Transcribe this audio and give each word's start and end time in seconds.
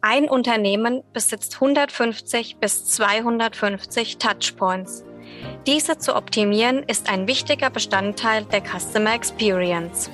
Ein 0.00 0.28
Unternehmen 0.28 1.02
besitzt 1.12 1.56
150 1.56 2.58
bis 2.58 2.84
250 2.84 4.18
Touchpoints. 4.18 5.04
Diese 5.66 5.98
zu 5.98 6.14
optimieren 6.14 6.84
ist 6.84 7.10
ein 7.10 7.26
wichtiger 7.26 7.68
Bestandteil 7.68 8.44
der 8.44 8.62
Customer 8.62 9.12
Experience. 9.12 10.08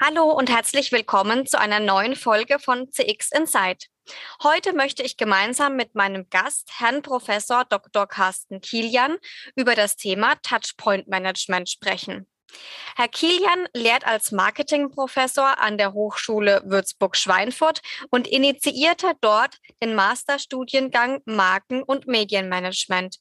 Hallo 0.00 0.32
und 0.32 0.48
herzlich 0.48 0.92
willkommen 0.92 1.44
zu 1.44 1.60
einer 1.60 1.78
neuen 1.78 2.16
Folge 2.16 2.58
von 2.58 2.90
CX 2.90 3.32
Insight. 3.32 3.91
Heute 4.42 4.72
möchte 4.72 5.02
ich 5.02 5.16
gemeinsam 5.16 5.76
mit 5.76 5.94
meinem 5.94 6.28
Gast, 6.30 6.70
Herrn 6.78 7.02
Professor 7.02 7.64
Dr. 7.64 8.06
Carsten 8.06 8.60
Kilian, 8.60 9.16
über 9.56 9.74
das 9.74 9.96
Thema 9.96 10.34
Touchpoint 10.42 11.08
Management 11.08 11.68
sprechen. 11.68 12.26
Herr 12.96 13.08
Kilian 13.08 13.66
lehrt 13.74 14.06
als 14.06 14.32
Marketingprofessor 14.32 15.58
an 15.58 15.78
der 15.78 15.92
Hochschule 15.92 16.62
Würzburg-Schweinfurt 16.64 17.80
und 18.10 18.28
initiierte 18.28 19.12
dort 19.20 19.56
den 19.82 19.94
Masterstudiengang 19.94 21.22
Marken- 21.24 21.82
und 21.82 22.06
Medienmanagement. 22.06 23.18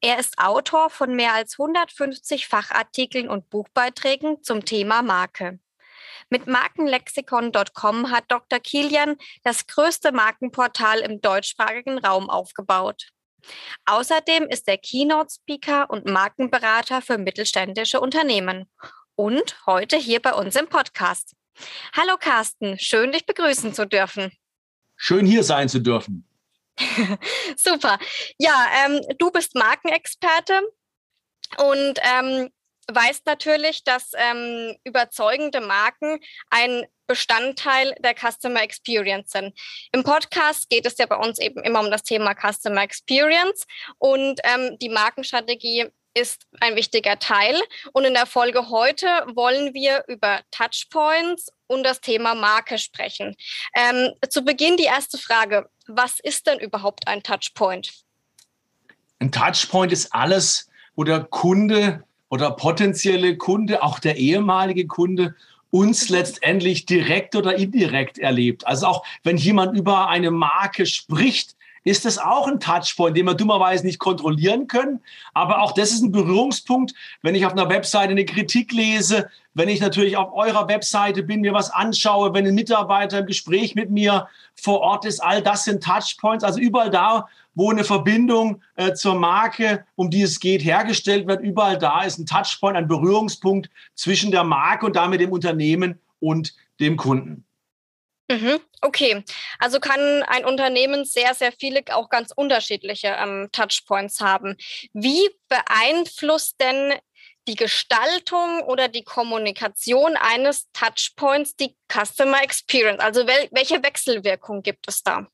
Er 0.00 0.18
ist 0.18 0.38
Autor 0.38 0.90
von 0.90 1.14
mehr 1.14 1.34
als 1.34 1.58
150 1.58 2.48
Fachartikeln 2.48 3.28
und 3.28 3.50
Buchbeiträgen 3.50 4.42
zum 4.42 4.64
Thema 4.64 5.02
Marke. 5.02 5.60
Mit 6.32 6.46
Markenlexikon.com 6.46 8.10
hat 8.10 8.24
Dr. 8.28 8.58
Kilian 8.58 9.18
das 9.44 9.66
größte 9.66 10.12
Markenportal 10.12 11.00
im 11.00 11.20
deutschsprachigen 11.20 11.98
Raum 11.98 12.30
aufgebaut. 12.30 13.10
Außerdem 13.84 14.44
ist 14.44 14.66
er 14.66 14.78
Keynote-Speaker 14.78 15.90
und 15.90 16.06
Markenberater 16.06 17.02
für 17.02 17.18
mittelständische 17.18 18.00
Unternehmen. 18.00 18.70
Und 19.14 19.58
heute 19.66 19.98
hier 19.98 20.22
bei 20.22 20.32
uns 20.32 20.56
im 20.56 20.68
Podcast. 20.68 21.34
Hallo 21.94 22.16
Carsten, 22.18 22.78
schön 22.78 23.12
dich 23.12 23.26
begrüßen 23.26 23.74
zu 23.74 23.86
dürfen. 23.86 24.32
Schön 24.96 25.26
hier 25.26 25.44
sein 25.44 25.68
zu 25.68 25.80
dürfen. 25.80 26.26
Super. 27.58 27.98
Ja, 28.38 28.68
ähm, 28.86 29.02
du 29.18 29.30
bist 29.30 29.54
Markenexperte 29.54 30.62
und 31.58 31.98
ähm, 32.02 32.48
weißt 32.90 33.26
natürlich, 33.26 33.84
dass 33.84 34.12
ähm, 34.14 34.76
überzeugende 34.84 35.60
Marken 35.60 36.20
ein 36.50 36.84
Bestandteil 37.06 37.94
der 38.00 38.14
Customer 38.14 38.62
Experience 38.62 39.32
sind. 39.32 39.58
Im 39.92 40.02
Podcast 40.02 40.70
geht 40.70 40.86
es 40.86 40.96
ja 40.98 41.06
bei 41.06 41.16
uns 41.16 41.38
eben 41.38 41.62
immer 41.62 41.80
um 41.80 41.90
das 41.90 42.02
Thema 42.02 42.34
Customer 42.34 42.82
Experience 42.82 43.66
und 43.98 44.40
ähm, 44.44 44.78
die 44.80 44.88
Markenstrategie 44.88 45.90
ist 46.14 46.46
ein 46.60 46.76
wichtiger 46.76 47.18
Teil. 47.18 47.58
Und 47.92 48.04
in 48.04 48.14
der 48.14 48.26
Folge 48.26 48.68
heute 48.68 49.06
wollen 49.34 49.74
wir 49.74 50.04
über 50.08 50.40
Touchpoints 50.50 51.48
und 51.66 51.84
das 51.84 52.00
Thema 52.00 52.34
Marke 52.34 52.78
sprechen. 52.78 53.34
Ähm, 53.74 54.12
zu 54.28 54.42
Beginn 54.42 54.76
die 54.76 54.84
erste 54.84 55.18
Frage. 55.18 55.68
Was 55.86 56.20
ist 56.20 56.46
denn 56.46 56.58
überhaupt 56.58 57.08
ein 57.08 57.22
Touchpoint? 57.22 57.92
Ein 59.20 59.32
Touchpoint 59.32 59.92
ist 59.92 60.12
alles, 60.14 60.68
wo 60.94 61.04
der 61.04 61.24
Kunde 61.24 62.04
oder 62.32 62.50
potenzielle 62.50 63.36
Kunde, 63.36 63.82
auch 63.82 63.98
der 63.98 64.16
ehemalige 64.16 64.86
Kunde, 64.86 65.34
uns 65.70 66.08
mhm. 66.08 66.16
letztendlich 66.16 66.86
direkt 66.86 67.36
oder 67.36 67.56
indirekt 67.56 68.18
erlebt. 68.18 68.66
Also 68.66 68.86
auch 68.86 69.04
wenn 69.22 69.36
jemand 69.36 69.76
über 69.76 70.08
eine 70.08 70.30
Marke 70.30 70.86
spricht, 70.86 71.56
ist 71.84 72.04
das 72.04 72.18
auch 72.18 72.46
ein 72.46 72.60
Touchpoint, 72.60 73.16
den 73.16 73.26
wir 73.26 73.34
dummerweise 73.34 73.84
nicht 73.84 73.98
kontrollieren 73.98 74.66
können. 74.66 75.00
Aber 75.34 75.60
auch 75.60 75.72
das 75.72 75.92
ist 75.92 76.02
ein 76.02 76.12
Berührungspunkt, 76.12 76.94
wenn 77.22 77.34
ich 77.34 77.44
auf 77.44 77.52
einer 77.52 77.68
Webseite 77.68 78.10
eine 78.10 78.24
Kritik 78.24 78.72
lese, 78.72 79.28
wenn 79.54 79.68
ich 79.68 79.80
natürlich 79.80 80.16
auf 80.16 80.32
eurer 80.32 80.68
Webseite 80.68 81.22
bin, 81.22 81.40
mir 81.40 81.52
was 81.52 81.70
anschaue, 81.70 82.32
wenn 82.34 82.46
ein 82.46 82.54
Mitarbeiter 82.54 83.18
im 83.18 83.26
Gespräch 83.26 83.74
mit 83.74 83.90
mir 83.90 84.28
vor 84.54 84.80
Ort 84.80 85.04
ist, 85.04 85.20
all 85.20 85.42
das 85.42 85.64
sind 85.64 85.82
Touchpoints. 85.82 86.44
Also 86.44 86.60
überall 86.60 86.90
da, 86.90 87.26
wo 87.54 87.70
eine 87.70 87.84
Verbindung 87.84 88.62
äh, 88.76 88.94
zur 88.94 89.14
Marke, 89.14 89.84
um 89.94 90.10
die 90.10 90.22
es 90.22 90.40
geht, 90.40 90.64
hergestellt 90.64 91.26
wird, 91.26 91.42
überall 91.42 91.78
da 91.78 92.02
ist 92.02 92.18
ein 92.18 92.26
Touchpoint, 92.26 92.76
ein 92.76 92.88
Berührungspunkt 92.88 93.68
zwischen 93.94 94.30
der 94.30 94.44
Marke 94.44 94.86
und 94.86 94.96
damit 94.96 95.20
dem 95.20 95.32
Unternehmen 95.32 95.98
und 96.20 96.54
dem 96.80 96.96
Kunden. 96.96 97.44
Mhm, 98.32 98.60
okay, 98.80 99.24
also 99.58 99.78
kann 99.78 100.22
ein 100.22 100.46
Unternehmen 100.46 101.04
sehr, 101.04 101.34
sehr 101.34 101.52
viele, 101.52 101.82
auch 101.90 102.08
ganz 102.08 102.32
unterschiedliche 102.34 103.08
ähm, 103.08 103.48
Touchpoints 103.52 104.20
haben. 104.20 104.56
Wie 104.94 105.28
beeinflusst 105.48 106.58
denn 106.58 106.94
die 107.46 107.56
Gestaltung 107.56 108.62
oder 108.62 108.88
die 108.88 109.04
Kommunikation 109.04 110.16
eines 110.16 110.70
Touchpoints 110.72 111.56
die 111.56 111.76
Customer 111.92 112.42
Experience? 112.42 113.00
Also 113.00 113.26
wel 113.26 113.48
welche 113.50 113.82
Wechselwirkung 113.82 114.62
gibt 114.62 114.88
es 114.88 115.02
da? 115.02 115.26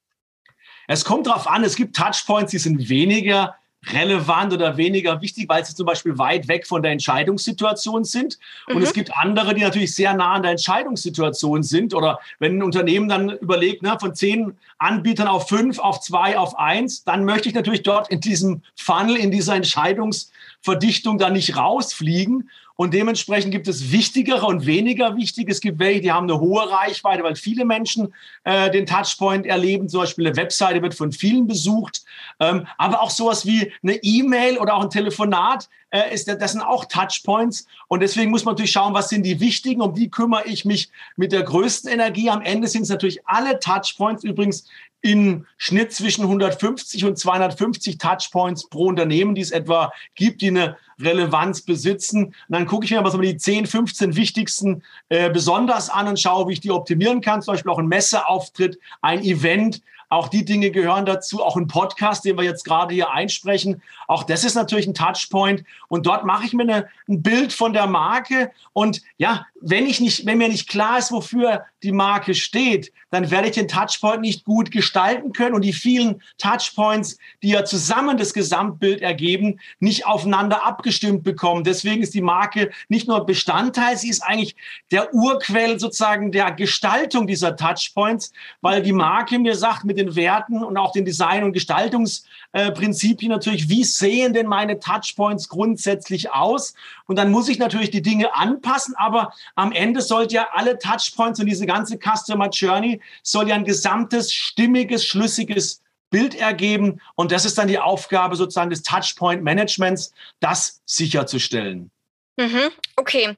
Es 0.89 1.05
kommt 1.05 1.29
darauf 1.29 1.47
an, 1.47 1.63
es 1.63 1.77
gibt 1.77 1.95
Touchpoints, 1.95 2.51
die 2.51 2.59
sind 2.59 2.89
weniger 2.89 3.55
relevant 3.87 4.53
oder 4.53 4.77
weniger 4.77 5.21
wichtig, 5.21 5.49
weil 5.49 5.65
sie 5.65 5.75
zum 5.75 5.87
Beispiel 5.87 6.19
weit 6.19 6.49
weg 6.49 6.67
von 6.67 6.83
der 6.83 6.93
Entscheidungssituation 6.93 8.05
sind. 8.05 8.39
Und 8.67 8.77
mhm. 8.77 8.83
es 8.83 8.93
gibt 8.93 9.17
andere, 9.17 9.55
die 9.55 9.63
natürlich 9.63 9.95
sehr 9.95 10.15
nah 10.15 10.33
an 10.33 10.43
der 10.43 10.53
Entscheidungssituation 10.53 11.63
sind. 11.63 11.95
Oder 11.95 12.19
wenn 12.39 12.59
ein 12.59 12.63
Unternehmen 12.63 13.09
dann 13.09 13.31
überlegt, 13.31 13.83
ne, 13.83 13.97
von 13.99 14.15
zehn 14.15 14.57
Anbietern 14.79 15.29
auf 15.29 15.49
fünf, 15.49 15.79
auf 15.79 16.01
zwei, 16.01 16.37
auf 16.37 16.59
eins, 16.59 17.05
dann 17.05 17.25
möchte 17.25 17.49
ich 17.49 17.55
natürlich 17.55 17.83
dort 17.83 18.09
in 18.11 18.21
diesem 18.21 18.63
Funnel, 18.77 19.17
in 19.17 19.31
dieser 19.31 19.55
Entscheidungsverdichtung 19.55 21.19
da 21.19 21.31
nicht 21.31 21.57
rausfliegen. 21.57 22.51
Und 22.81 22.95
dementsprechend 22.95 23.51
gibt 23.51 23.67
es 23.67 23.91
wichtigere 23.91 24.47
und 24.47 24.65
weniger 24.65 25.17
wichtige. 25.17 25.51
Es 25.51 25.61
gibt 25.61 25.81
welche, 25.81 26.01
die 26.01 26.13
haben 26.13 26.31
eine 26.31 26.39
hohe 26.39 26.71
Reichweite, 26.71 27.25
weil 27.25 27.35
viele 27.35 27.65
Menschen 27.65 28.15
äh, 28.45 28.71
den 28.71 28.87
Touchpoint 28.87 29.47
erleben. 29.47 29.89
Zum 29.89 30.03
Beispiel 30.03 30.29
eine 30.29 30.37
Webseite 30.37 30.81
wird 30.81 30.95
von 30.95 31.11
vielen 31.11 31.49
besucht. 31.49 32.05
Ähm, 32.39 32.69
aber 32.77 33.03
auch 33.03 33.11
sowas 33.11 33.45
wie 33.45 33.73
eine 33.83 33.97
E-Mail 33.97 34.59
oder 34.59 34.75
auch 34.75 34.85
ein 34.85 34.91
Telefonat, 34.91 35.69
äh, 35.91 36.15
ist, 36.15 36.29
das 36.29 36.53
sind 36.53 36.61
auch 36.61 36.85
Touchpoints. 36.85 37.67
Und 37.89 38.01
deswegen 38.01 38.31
muss 38.31 38.45
man 38.45 38.53
natürlich 38.53 38.71
schauen, 38.71 38.95
was 38.95 39.09
sind 39.09 39.25
die 39.25 39.41
wichtigen. 39.41 39.81
Um 39.81 39.95
die 39.95 40.09
kümmere 40.09 40.47
ich 40.47 40.65
mich 40.65 40.89
mit 41.17 41.33
der 41.33 41.43
größten 41.43 41.91
Energie. 41.91 42.31
Am 42.31 42.43
Ende 42.43 42.69
sind 42.69 42.83
es 42.83 42.91
natürlich 42.91 43.27
alle 43.27 43.59
Touchpoints. 43.59 44.23
Übrigens 44.23 44.69
in 45.01 45.47
Schnitt 45.57 45.93
zwischen 45.93 46.23
150 46.23 47.05
und 47.05 47.19
250 47.19 47.99
Touchpoints 47.99 48.69
pro 48.69 48.87
Unternehmen, 48.87 49.35
die 49.35 49.41
es 49.41 49.51
etwa 49.51 49.93
gibt, 50.15 50.43
die 50.43 50.49
eine 50.49 50.77
Relevanz 51.01 51.63
besitzen. 51.63 52.27
Und 52.27 52.35
dann 52.49 52.67
gucke 52.67 52.85
ich 52.85 52.91
mir 52.91 52.99
aber 52.99 53.11
so 53.11 53.19
die 53.19 53.37
10, 53.37 53.67
15 53.67 54.17
wichtigsten 54.17 54.83
äh, 55.09 55.31
besonders 55.31 55.91
an 55.91 56.09
und 56.09 56.19
schaue, 56.19 56.49
wie 56.49 56.55
ich 56.55 56.61
die 56.61 56.73
optimieren 56.73 57.21
kann. 57.21 57.43
Zum 57.43 57.55
Beispiel 57.55 57.71
auch 57.71 57.79
ein 57.79 57.87
Messeauftritt, 57.87 58.79
ein 59.01 59.23
Event, 59.23 59.83
auch 60.11 60.29
die 60.29 60.45
Dinge 60.45 60.71
gehören 60.71 61.05
dazu, 61.05 61.45
auch 61.45 61.57
ein 61.57 61.67
Podcast, 61.67 62.25
den 62.25 62.39
wir 62.39 62.45
jetzt 62.45 62.65
gerade 62.65 62.95
hier 62.95 63.11
einsprechen. 63.11 63.83
Auch 64.07 64.25
das 64.25 64.43
ist 64.43 64.55
natürlich 64.55 64.87
ein 64.87 64.95
Touchpoint. 64.95 65.65
Und 65.89 66.07
dort 66.07 66.25
mache 66.25 66.47
ich 66.47 66.55
mir 66.55 66.63
eine, 66.63 66.89
ein 67.09 67.23
Bild 67.23 67.53
von 67.53 67.75
der 67.75 67.87
Marke. 67.87 68.51
Und 68.73 69.03
ja, 69.19 69.47
wenn 69.61 69.87
ich 69.87 70.01
nicht, 70.01 70.25
wenn 70.25 70.39
mir 70.39 70.49
nicht 70.49 70.69
klar 70.69 70.99
ist, 70.99 71.13
wofür 71.13 71.67
die 71.83 71.93
Marke 71.93 72.35
steht, 72.35 72.93
dann 73.11 73.31
werde 73.31 73.49
ich 73.49 73.55
den 73.55 73.69
Touchpoint 73.69 74.21
nicht 74.21 74.45
gut 74.45 74.71
gestalten 74.71 75.33
können 75.33 75.55
und 75.55 75.63
die 75.63 75.73
vielen 75.73 76.23
Touchpoints, 76.37 77.19
die 77.43 77.51
ja 77.51 77.65
zusammen 77.65 78.19
das 78.19 78.35
Gesamtbild 78.35 79.01
ergeben, 79.01 79.61
nicht 79.79 80.07
aufeinander 80.07 80.67
abgestimmt 80.67 81.23
bekommen. 81.23 81.65
Deswegen 81.65 82.03
ist 82.03 82.15
die 82.15 82.21
Marke 82.21 82.71
nicht 82.89 83.07
nur 83.07 83.25
Bestandteil, 83.25 83.97
sie 83.97 84.11
ist 84.11 84.23
eigentlich 84.23 84.57
der 84.91 85.15
Urquell 85.15 85.79
sozusagen 85.79 86.33
der 86.33 86.53
Gestaltung 86.53 87.27
dieser 87.27 87.57
Touchpoints, 87.57 88.33
weil 88.61 88.83
die 88.83 88.93
Marke 88.93 89.39
mir 89.39 89.55
sagt, 89.55 89.85
mit 89.85 89.99
den 89.99 90.17
Werten 90.17 90.63
und 90.65 90.77
auch 90.77 90.93
den 90.93 91.05
Design- 91.05 91.45
und 91.45 91.53
Gestaltungsprinzipien 91.53 93.31
natürlich, 93.31 93.69
wie 93.69 93.85
sehen 93.85 94.33
denn 94.35 94.47
meine 94.47 94.81
Touchpoints 94.81 95.49
grundsätzlich 95.49 96.33
aus? 96.33 96.75
Und 97.07 97.17
dann 97.17 97.31
muss 97.31 97.49
ich 97.49 97.59
natürlich 97.59 97.91
die 97.91 98.03
Dinge 98.03 98.35
anpassen, 98.35 98.95
aber 98.97 99.33
am 99.55 99.73
Ende 99.73 100.03
sollte 100.03 100.35
ja 100.35 100.49
alle 100.53 100.79
Touchpoints 100.79 101.41
und 101.41 101.47
diese 101.47 101.68
ganze 101.69 101.99
Customer 101.99 102.49
Journey 102.49 103.01
soll 103.23 103.49
ja 103.49 103.55
ein 103.55 103.65
gesamtes, 103.65 104.33
stimmiges, 104.33 105.07
schlüssiges 105.07 105.83
Bild 106.11 106.35
ergeben. 106.35 107.01
Und 107.15 107.31
das 107.31 107.45
ist 107.45 107.59
dann 107.59 107.69
die 107.69 107.79
Aufgabe 107.79 108.35
sozusagen 108.35 108.71
des 108.71 108.83
Touchpoint 108.83 109.45
Managements, 109.45 110.13
das 110.41 110.81
sicherzustellen. 110.87 111.91
Mhm, 112.37 112.71
okay. 112.97 113.37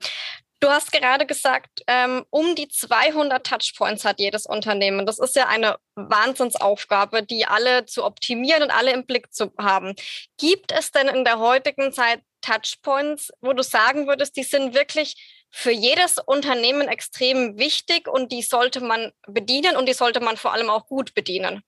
Du 0.60 0.68
hast 0.68 0.92
gerade 0.92 1.24
gesagt, 1.24 1.82
ähm, 1.86 2.26
um 2.28 2.54
die 2.54 2.68
200 2.68 3.46
Touchpoints 3.46 4.04
hat 4.04 4.20
jedes 4.20 4.44
Unternehmen. 4.44 5.06
Das 5.06 5.18
ist 5.18 5.34
ja 5.34 5.48
eine 5.48 5.78
Wahnsinnsaufgabe, 5.94 7.22
die 7.22 7.46
alle 7.46 7.86
zu 7.86 8.04
optimieren 8.04 8.64
und 8.64 8.70
alle 8.70 8.92
im 8.92 9.06
Blick 9.06 9.32
zu 9.32 9.52
haben. 9.58 9.94
Gibt 10.38 10.70
es 10.70 10.92
denn 10.92 11.08
in 11.08 11.24
der 11.24 11.38
heutigen 11.38 11.94
Zeit 11.94 12.20
Touchpoints, 12.42 13.32
wo 13.40 13.54
du 13.54 13.62
sagen 13.62 14.06
würdest, 14.06 14.36
die 14.36 14.42
sind 14.42 14.74
wirklich 14.74 15.39
für 15.50 15.72
jedes 15.72 16.18
Unternehmen 16.18 16.88
extrem 16.88 17.58
wichtig 17.58 18.08
und 18.08 18.32
die 18.32 18.42
sollte 18.42 18.80
man 18.80 19.12
bedienen 19.26 19.76
und 19.76 19.88
die 19.88 19.94
sollte 19.94 20.20
man 20.20 20.36
vor 20.36 20.52
allem 20.52 20.70
auch 20.70 20.86
gut 20.86 21.14
bedienen. 21.14 21.62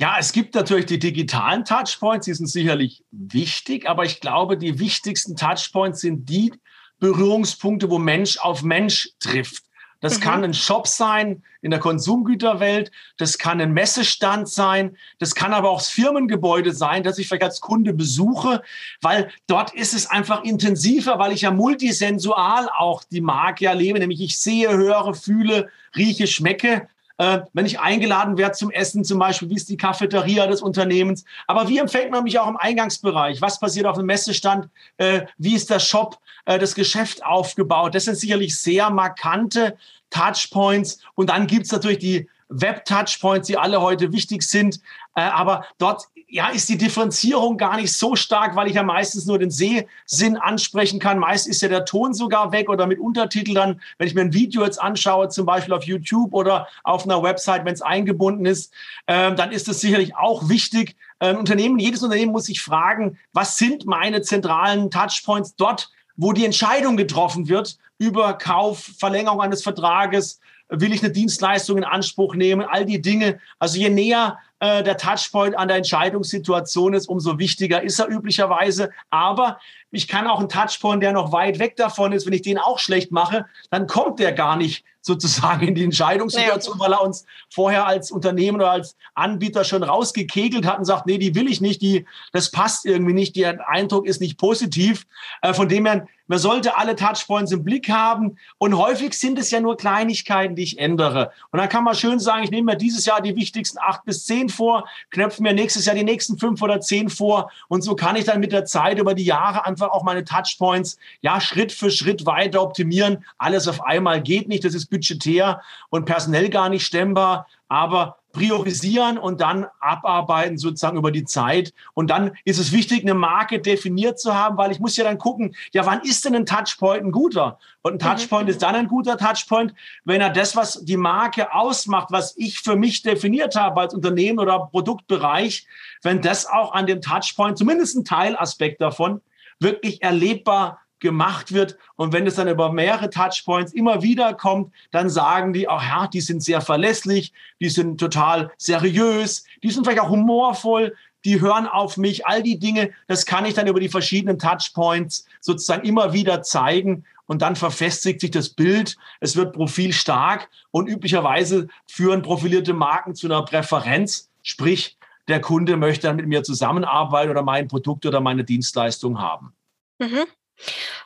Ja, 0.00 0.16
es 0.18 0.32
gibt 0.32 0.54
natürlich 0.54 0.86
die 0.86 0.98
digitalen 0.98 1.64
Touchpoints, 1.64 2.26
die 2.26 2.34
sind 2.34 2.46
sicherlich 2.46 3.04
wichtig, 3.10 3.88
aber 3.88 4.04
ich 4.04 4.20
glaube, 4.20 4.56
die 4.56 4.78
wichtigsten 4.78 5.34
Touchpoints 5.34 6.00
sind 6.00 6.28
die 6.28 6.52
Berührungspunkte, 7.00 7.90
wo 7.90 7.98
Mensch 7.98 8.38
auf 8.38 8.62
Mensch 8.62 9.10
trifft. 9.18 9.64
Das 10.00 10.18
mhm. 10.18 10.22
kann 10.22 10.44
ein 10.44 10.54
Shop 10.54 10.86
sein 10.86 11.42
in 11.60 11.70
der 11.70 11.80
Konsumgüterwelt, 11.80 12.92
das 13.16 13.38
kann 13.38 13.60
ein 13.60 13.72
Messestand 13.72 14.48
sein, 14.48 14.96
das 15.18 15.34
kann 15.34 15.52
aber 15.52 15.70
auch 15.70 15.80
das 15.80 15.88
Firmengebäude 15.88 16.72
sein, 16.72 17.02
das 17.02 17.18
ich 17.18 17.26
vielleicht 17.26 17.42
als 17.42 17.60
Kunde 17.60 17.92
besuche, 17.92 18.62
weil 19.00 19.30
dort 19.46 19.74
ist 19.74 19.94
es 19.94 20.06
einfach 20.06 20.44
intensiver, 20.44 21.18
weil 21.18 21.32
ich 21.32 21.42
ja 21.42 21.50
multisensual 21.50 22.68
auch 22.68 23.02
die 23.04 23.20
Marke 23.20 23.66
erlebe, 23.66 23.98
nämlich 23.98 24.20
ich 24.20 24.38
sehe, 24.38 24.70
höre, 24.70 25.14
fühle, 25.14 25.68
rieche, 25.96 26.26
schmecke 26.26 26.88
äh, 27.18 27.40
wenn 27.52 27.66
ich 27.66 27.80
eingeladen 27.80 28.38
werde 28.38 28.54
zum 28.54 28.70
Essen, 28.70 29.04
zum 29.04 29.18
Beispiel, 29.18 29.50
wie 29.50 29.56
ist 29.56 29.68
die 29.68 29.76
Cafeteria 29.76 30.46
des 30.46 30.62
Unternehmens. 30.62 31.24
Aber 31.46 31.68
wie 31.68 31.78
empfängt 31.78 32.12
man 32.12 32.24
mich 32.24 32.38
auch 32.38 32.48
im 32.48 32.56
Eingangsbereich? 32.56 33.42
Was 33.42 33.58
passiert 33.58 33.86
auf 33.86 33.96
dem 33.96 34.06
Messestand? 34.06 34.68
Äh, 34.96 35.22
wie 35.36 35.54
ist 35.54 35.68
der 35.68 35.80
Shop, 35.80 36.18
äh, 36.46 36.58
das 36.58 36.74
Geschäft 36.74 37.24
aufgebaut? 37.24 37.94
Das 37.94 38.04
sind 38.04 38.16
sicherlich 38.16 38.56
sehr 38.56 38.88
markante 38.90 39.76
Touchpoints. 40.10 41.00
Und 41.16 41.30
dann 41.30 41.46
gibt's 41.48 41.72
natürlich 41.72 41.98
die 41.98 42.28
Web-Touchpoints, 42.50 43.48
die 43.48 43.58
alle 43.58 43.80
heute 43.80 44.12
wichtig 44.12 44.42
sind. 44.42 44.80
Äh, 45.16 45.22
aber 45.22 45.64
dort 45.78 46.04
ja, 46.30 46.48
ist 46.50 46.68
die 46.68 46.76
Differenzierung 46.76 47.56
gar 47.56 47.76
nicht 47.76 47.94
so 47.94 48.14
stark, 48.14 48.54
weil 48.54 48.68
ich 48.68 48.74
ja 48.74 48.82
meistens 48.82 49.24
nur 49.24 49.38
den 49.38 49.50
Sehsinn 49.50 50.36
ansprechen 50.36 51.00
kann. 51.00 51.18
Meist 51.18 51.48
ist 51.48 51.62
ja 51.62 51.68
der 51.68 51.86
Ton 51.86 52.12
sogar 52.12 52.52
weg 52.52 52.68
oder 52.68 52.86
mit 52.86 52.98
Untertitel 52.98 53.54
dann, 53.54 53.80
wenn 53.96 54.06
ich 54.06 54.14
mir 54.14 54.20
ein 54.20 54.34
Video 54.34 54.62
jetzt 54.62 54.80
anschaue, 54.80 55.30
zum 55.30 55.46
Beispiel 55.46 55.72
auf 55.72 55.84
YouTube 55.84 56.34
oder 56.34 56.68
auf 56.84 57.04
einer 57.04 57.22
Website, 57.22 57.64
wenn 57.64 57.72
es 57.72 57.80
eingebunden 57.80 58.44
ist, 58.44 58.74
äh, 59.06 59.34
dann 59.34 59.52
ist 59.52 59.68
es 59.68 59.80
sicherlich 59.80 60.16
auch 60.16 60.50
wichtig. 60.50 60.96
Ähm, 61.20 61.38
Unternehmen, 61.38 61.78
jedes 61.78 62.02
Unternehmen 62.02 62.32
muss 62.32 62.44
sich 62.44 62.60
fragen, 62.60 63.18
was 63.32 63.56
sind 63.56 63.86
meine 63.86 64.20
zentralen 64.20 64.90
Touchpoints 64.90 65.56
dort, 65.56 65.90
wo 66.16 66.32
die 66.32 66.44
Entscheidung 66.44 66.98
getroffen 66.98 67.48
wird 67.48 67.78
über 67.96 68.34
Kauf, 68.34 68.90
Verlängerung 68.98 69.40
eines 69.40 69.62
Vertrages, 69.62 70.40
will 70.68 70.92
ich 70.92 71.02
eine 71.02 71.12
Dienstleistung 71.12 71.78
in 71.78 71.84
Anspruch 71.84 72.34
nehmen, 72.34 72.66
all 72.68 72.84
die 72.84 73.00
Dinge. 73.00 73.40
Also 73.58 73.78
je 73.78 73.88
näher 73.88 74.38
äh, 74.60 74.82
der 74.82 74.96
Touchpoint 74.96 75.56
an 75.56 75.68
der 75.68 75.78
Entscheidungssituation 75.78 76.94
ist, 76.94 77.08
umso 77.08 77.38
wichtiger 77.38 77.82
ist 77.82 77.98
er 77.98 78.08
üblicherweise. 78.08 78.90
Aber 79.10 79.60
ich 79.90 80.08
kann 80.08 80.26
auch 80.26 80.38
einen 80.38 80.48
Touchpoint, 80.48 81.02
der 81.02 81.12
noch 81.12 81.32
weit 81.32 81.58
weg 81.58 81.76
davon 81.76 82.12
ist, 82.12 82.26
wenn 82.26 82.32
ich 82.32 82.42
den 82.42 82.58
auch 82.58 82.78
schlecht 82.78 83.10
mache, 83.10 83.46
dann 83.70 83.86
kommt 83.86 84.18
der 84.18 84.32
gar 84.32 84.56
nicht 84.56 84.84
sozusagen 85.00 85.66
in 85.66 85.74
die 85.74 85.84
Entscheidungssituation, 85.84 86.76
ja. 86.78 86.84
weil 86.84 86.92
er 86.92 87.02
uns 87.02 87.24
vorher 87.48 87.86
als 87.86 88.10
Unternehmen 88.10 88.56
oder 88.56 88.72
als 88.72 88.96
Anbieter 89.14 89.64
schon 89.64 89.82
rausgekegelt 89.82 90.66
hat 90.66 90.78
und 90.78 90.84
sagt, 90.84 91.06
nee, 91.06 91.16
die 91.16 91.34
will 91.34 91.48
ich 91.48 91.60
nicht, 91.60 91.80
die, 91.80 92.04
das 92.32 92.50
passt 92.50 92.84
irgendwie 92.84 93.14
nicht, 93.14 93.34
der 93.36 93.68
Eindruck 93.68 94.06
ist 94.06 94.20
nicht 94.20 94.38
positiv. 94.38 95.06
Äh, 95.40 95.54
von 95.54 95.68
dem 95.68 95.86
her, 95.86 96.06
man 96.28 96.38
sollte 96.38 96.76
alle 96.76 96.94
Touchpoints 96.94 97.52
im 97.52 97.64
Blick 97.64 97.88
haben 97.88 98.36
und 98.58 98.76
häufig 98.76 99.14
sind 99.14 99.38
es 99.38 99.50
ja 99.50 99.60
nur 99.60 99.78
Kleinigkeiten, 99.78 100.56
die 100.56 100.62
ich 100.62 100.78
ändere. 100.78 101.32
Und 101.50 101.58
dann 101.58 101.70
kann 101.70 101.84
man 101.84 101.94
schön 101.94 102.20
sagen, 102.20 102.44
ich 102.44 102.50
nehme 102.50 102.72
mir 102.72 102.76
dieses 102.76 103.06
Jahr 103.06 103.22
die 103.22 103.34
wichtigsten 103.34 103.78
acht 103.78 104.04
bis 104.04 104.26
zehn 104.26 104.50
vor, 104.50 104.86
knöpfe 105.10 105.42
mir 105.42 105.54
nächstes 105.54 105.86
Jahr 105.86 105.96
die 105.96 106.04
nächsten 106.04 106.38
fünf 106.38 106.60
oder 106.60 106.80
zehn 106.80 107.08
vor 107.08 107.50
und 107.68 107.80
so 107.80 107.96
kann 107.96 108.14
ich 108.14 108.26
dann 108.26 108.40
mit 108.40 108.52
der 108.52 108.66
Zeit 108.66 108.98
über 108.98 109.14
die 109.14 109.24
Jahre 109.24 109.64
einfach 109.78 109.94
auch 109.94 110.02
meine 110.02 110.24
Touchpoints 110.24 110.98
ja 111.20 111.40
Schritt 111.40 111.72
für 111.72 111.90
Schritt 111.90 112.26
weiter 112.26 112.62
optimieren. 112.62 113.24
Alles 113.38 113.68
auf 113.68 113.84
einmal 113.84 114.20
geht 114.22 114.48
nicht, 114.48 114.64
das 114.64 114.74
ist 114.74 114.86
budgetär 114.86 115.62
und 115.90 116.04
personell 116.04 116.50
gar 116.50 116.68
nicht 116.68 116.84
stemmbar, 116.84 117.46
aber 117.68 118.18
priorisieren 118.32 119.18
und 119.18 119.40
dann 119.40 119.66
abarbeiten 119.80 120.58
sozusagen 120.58 120.98
über 120.98 121.10
die 121.10 121.24
Zeit. 121.24 121.72
Und 121.94 122.10
dann 122.10 122.32
ist 122.44 122.58
es 122.58 122.72
wichtig, 122.72 123.02
eine 123.02 123.14
Marke 123.14 123.58
definiert 123.58 124.20
zu 124.20 124.34
haben, 124.34 124.56
weil 124.58 124.70
ich 124.70 124.80
muss 124.80 124.96
ja 124.96 125.04
dann 125.04 125.18
gucken, 125.18 125.56
ja, 125.72 125.86
wann 125.86 126.02
ist 126.02 126.24
denn 126.24 126.34
ein 126.34 126.46
Touchpoint 126.46 127.04
ein 127.04 127.10
guter? 127.10 127.58
Und 127.82 127.94
ein 127.94 127.98
Touchpoint 127.98 128.44
mhm. 128.44 128.50
ist 128.50 128.62
dann 128.62 128.74
ein 128.74 128.86
guter 128.86 129.16
Touchpoint, 129.16 129.74
wenn 130.04 130.20
er 130.20 130.30
das, 130.30 130.54
was 130.56 130.84
die 130.84 130.96
Marke 130.96 131.52
ausmacht, 131.54 132.08
was 132.10 132.36
ich 132.36 132.60
für 132.60 132.76
mich 132.76 133.02
definiert 133.02 133.56
habe 133.56 133.80
als 133.80 133.94
Unternehmen 133.94 134.38
oder 134.38 134.68
Produktbereich, 134.70 135.66
wenn 136.02 136.20
das 136.20 136.46
auch 136.46 136.72
an 136.72 136.86
dem 136.86 137.00
Touchpoint, 137.00 137.58
zumindest 137.58 137.96
ein 137.96 138.04
Teilaspekt 138.04 138.80
davon, 138.80 139.20
wirklich 139.60 140.02
erlebbar 140.02 140.80
gemacht 141.00 141.52
wird. 141.52 141.76
Und 141.96 142.12
wenn 142.12 142.26
es 142.26 142.34
dann 142.36 142.48
über 142.48 142.72
mehrere 142.72 143.10
Touchpoints 143.10 143.72
immer 143.72 144.02
wieder 144.02 144.34
kommt, 144.34 144.72
dann 144.90 145.08
sagen 145.08 145.52
die, 145.52 145.68
ach 145.68 145.82
ja, 145.82 146.06
die 146.08 146.20
sind 146.20 146.42
sehr 146.42 146.60
verlässlich, 146.60 147.32
die 147.60 147.68
sind 147.68 147.98
total 147.98 148.50
seriös, 148.56 149.44
die 149.62 149.70
sind 149.70 149.84
vielleicht 149.84 150.02
auch 150.02 150.10
humorvoll, 150.10 150.94
die 151.24 151.40
hören 151.40 151.66
auf 151.66 151.96
mich, 151.96 152.26
all 152.26 152.42
die 152.42 152.58
Dinge, 152.58 152.90
das 153.06 153.26
kann 153.26 153.44
ich 153.44 153.54
dann 153.54 153.66
über 153.66 153.80
die 153.80 153.88
verschiedenen 153.88 154.38
Touchpoints 154.38 155.26
sozusagen 155.40 155.86
immer 155.86 156.12
wieder 156.12 156.42
zeigen. 156.42 157.04
Und 157.26 157.42
dann 157.42 157.56
verfestigt 157.56 158.20
sich 158.20 158.30
das 158.30 158.48
Bild, 158.48 158.96
es 159.20 159.36
wird 159.36 159.52
profilstark 159.52 160.48
und 160.70 160.88
üblicherweise 160.88 161.68
führen 161.86 162.22
profilierte 162.22 162.72
Marken 162.72 163.14
zu 163.14 163.26
einer 163.26 163.44
Präferenz, 163.44 164.30
sprich 164.42 164.97
der 165.28 165.40
Kunde 165.40 165.76
möchte 165.76 166.06
dann 166.06 166.16
mit 166.16 166.26
mir 166.26 166.42
zusammenarbeiten 166.42 167.30
oder 167.30 167.42
mein 167.42 167.68
Produkt 167.68 168.06
oder 168.06 168.20
meine 168.20 168.44
Dienstleistung 168.44 169.20
haben. 169.20 169.54
Mhm. 169.98 170.24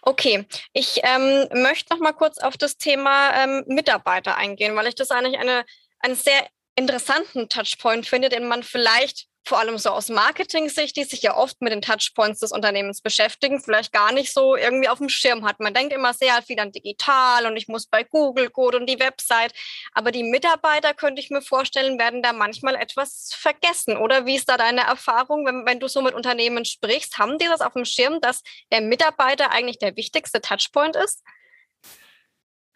Okay, 0.00 0.46
ich 0.72 1.00
ähm, 1.02 1.46
möchte 1.62 1.92
noch 1.92 2.00
mal 2.00 2.12
kurz 2.12 2.38
auf 2.38 2.56
das 2.56 2.78
Thema 2.78 3.34
ähm, 3.34 3.64
Mitarbeiter 3.66 4.36
eingehen, 4.36 4.74
weil 4.76 4.86
ich 4.86 4.94
das 4.94 5.10
eigentlich 5.10 5.38
eine, 5.38 5.64
einen 6.00 6.14
sehr 6.14 6.46
interessanten 6.74 7.48
Touchpoint 7.48 8.06
finde, 8.06 8.28
den 8.28 8.48
man 8.48 8.62
vielleicht 8.62 9.26
vor 9.44 9.59
allem 9.59 9.77
so 9.77 9.91
aus 9.91 10.09
Marketing-Sicht, 10.09 10.97
die 10.97 11.05
sich 11.05 11.23
ja 11.23 11.37
oft 11.37 11.61
mit 11.61 11.73
den 11.73 11.83
Touchpoints 11.83 12.41
des 12.41 12.53
Unternehmens 12.53 13.00
beschäftigen, 13.00 13.61
vielleicht 13.61 13.93
gar 13.93 14.12
nicht 14.12 14.33
so 14.33 14.55
irgendwie 14.55 14.89
auf 14.89 14.99
dem 14.99 15.09
Schirm 15.09 15.44
hat. 15.44 15.59
Man 15.59 15.75
denkt 15.75 15.93
immer 15.93 16.15
sehr 16.15 16.41
viel 16.43 16.61
an 16.61 16.71
digital 16.71 17.47
und 17.47 17.56
ich 17.56 17.67
muss 17.67 17.87
bei 17.87 18.05
Google 18.05 18.50
Code 18.50 18.79
und 18.79 18.87
die 18.87 19.00
Website. 19.00 19.53
Aber 19.94 20.12
die 20.12 20.23
Mitarbeiter, 20.23 20.94
könnte 20.94 21.21
ich 21.21 21.31
mir 21.31 21.43
vorstellen, 21.43 21.99
werden 21.99 22.23
da 22.23 22.33
manchmal 22.33 22.77
etwas 22.77 23.33
vergessen. 23.35 23.97
Oder 23.97 24.27
wie 24.27 24.37
ist 24.37 24.49
da 24.49 24.56
deine 24.56 24.83
Erfahrung, 24.83 25.44
wenn, 25.44 25.67
wenn 25.67 25.81
du 25.81 25.89
so 25.89 26.03
mit 26.03 26.15
Unternehmen 26.15 26.65
sprichst? 26.65 27.19
Haben 27.19 27.39
die 27.39 27.47
das 27.47 27.61
auf 27.61 27.73
dem 27.73 27.85
Schirm, 27.85 28.21
dass 28.21 28.43
der 28.71 28.81
Mitarbeiter 28.81 29.50
eigentlich 29.50 29.79
der 29.79 29.97
wichtigste 29.97 30.41
Touchpoint 30.41 30.94
ist? 30.94 31.23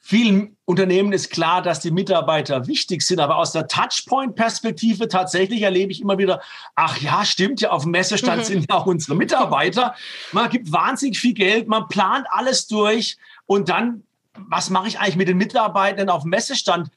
Vielen 0.09 0.57
Unternehmen 0.67 1.13
ist 1.13 1.33
klar, 1.33 1.63
dass 1.63 1.81
die 1.81 1.91
Mitarbeiter 1.91 2.69
wichtig 2.69 3.03
sind, 3.03 3.19
aber 3.19 3.39
aus 3.39 3.51
der 3.51 3.67
Touchpoint-Perspektive 3.67 5.09
tatsächlich 5.09 5.63
erlebe 5.63 5.91
ich 5.91 6.01
immer 6.01 6.17
wieder, 6.17 6.41
ach 6.77 6.97
ja, 6.99 7.25
stimmt 7.25 7.61
ja, 7.61 7.71
auf 7.71 7.83
dem 7.83 7.91
Messestand 7.91 8.43
mhm. 8.43 8.45
sind 8.45 8.67
ja 8.71 8.77
auch 8.77 8.87
unsere 8.87 9.17
Mitarbeiter. 9.17 9.97
Man 10.31 10.49
gibt 10.49 10.71
wahnsinnig 10.71 11.19
viel 11.19 11.35
Geld, 11.35 11.67
man 11.67 11.89
plant 11.89 12.25
alles 12.31 12.69
durch 12.69 13.17
und 13.47 13.69
dann 13.69 14.05
was 14.49 14.71
mache 14.71 14.87
ich 14.87 15.01
eigentlich 15.01 15.17
mit 15.17 15.29
den 15.29 15.39
Mitarbeitern 15.39 16.11
auf 16.11 16.23
dem 16.23 16.31
Messestand? 16.31 16.91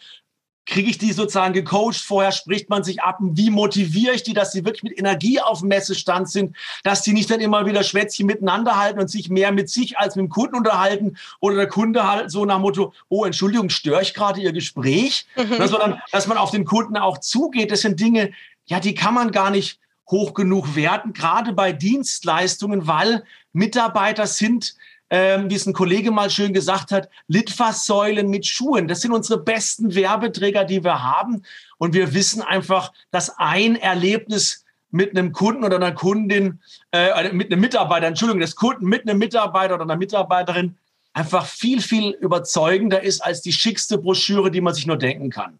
Kriege 0.69 0.89
ich 0.89 0.97
die 0.97 1.11
sozusagen 1.11 1.53
gecoacht, 1.53 1.97
vorher 1.97 2.31
spricht 2.31 2.69
man 2.69 2.83
sich 2.83 3.01
ab, 3.01 3.17
wie 3.19 3.49
motiviere 3.49 4.13
ich 4.13 4.23
die, 4.23 4.33
dass 4.33 4.51
sie 4.51 4.63
wirklich 4.63 4.83
mit 4.83 4.97
Energie 4.97 5.41
auf 5.41 5.59
dem 5.59 5.69
Messestand 5.69 6.29
sind, 6.29 6.55
dass 6.83 7.01
die 7.01 7.13
nicht 7.13 7.29
dann 7.29 7.39
immer 7.39 7.65
wieder 7.65 7.83
Schwätzchen 7.83 8.27
miteinander 8.27 8.77
halten 8.77 8.99
und 8.99 9.09
sich 9.09 9.29
mehr 9.29 9.51
mit 9.51 9.69
sich 9.69 9.97
als 9.97 10.15
mit 10.15 10.25
dem 10.25 10.29
Kunden 10.29 10.55
unterhalten? 10.55 11.17
Oder 11.39 11.55
der 11.55 11.67
Kunde 11.67 12.07
halt 12.07 12.31
so 12.31 12.45
nach 12.45 12.59
Motto, 12.59 12.93
oh, 13.09 13.25
Entschuldigung, 13.25 13.69
störe 13.69 14.01
ich 14.01 14.13
gerade 14.13 14.41
Ihr 14.41 14.53
Gespräch, 14.53 15.25
mhm. 15.35 15.67
sondern 15.67 16.01
dass 16.11 16.27
man 16.27 16.37
auf 16.37 16.51
den 16.51 16.65
Kunden 16.65 16.97
auch 16.97 17.17
zugeht. 17.17 17.71
Das 17.71 17.81
sind 17.81 17.99
Dinge, 17.99 18.31
ja, 18.65 18.79
die 18.79 18.93
kann 18.93 19.13
man 19.13 19.31
gar 19.31 19.49
nicht 19.49 19.79
hoch 20.09 20.33
genug 20.33 20.75
werten, 20.75 21.13
gerade 21.13 21.53
bei 21.53 21.71
Dienstleistungen, 21.71 22.87
weil 22.87 23.23
Mitarbeiter 23.53 24.27
sind 24.27 24.75
ähm, 25.09 25.49
wie 25.49 25.55
es 25.55 25.65
ein 25.65 25.73
Kollege 25.73 26.11
mal 26.11 26.29
schön 26.29 26.53
gesagt 26.53 26.91
hat, 26.91 27.09
Litfaßsäulen 27.27 28.29
mit 28.29 28.45
Schuhen. 28.45 28.87
Das 28.87 29.01
sind 29.01 29.11
unsere 29.11 29.39
besten 29.39 29.95
Werbeträger, 29.95 30.65
die 30.65 30.83
wir 30.83 31.01
haben. 31.01 31.43
Und 31.77 31.93
wir 31.93 32.13
wissen 32.13 32.41
einfach, 32.41 32.91
dass 33.11 33.37
ein 33.37 33.75
Erlebnis 33.75 34.65
mit 34.91 35.11
einem 35.11 35.31
Kunden 35.31 35.63
oder 35.63 35.75
einer 35.75 35.93
Kundin, 35.93 36.61
äh, 36.91 37.31
mit 37.31 37.51
einem 37.51 37.61
Mitarbeiter, 37.61 38.07
Entschuldigung, 38.07 38.41
des 38.41 38.55
Kunden 38.55 38.85
mit 38.85 39.07
einem 39.07 39.19
Mitarbeiter 39.19 39.75
oder 39.75 39.83
einer 39.83 39.97
Mitarbeiterin 39.97 40.77
einfach 41.13 41.45
viel, 41.45 41.81
viel 41.81 42.11
überzeugender 42.11 43.01
ist 43.01 43.21
als 43.21 43.41
die 43.41 43.53
schickste 43.53 43.97
Broschüre, 43.97 44.51
die 44.51 44.61
man 44.61 44.73
sich 44.73 44.87
nur 44.87 44.97
denken 44.97 45.29
kann. 45.29 45.59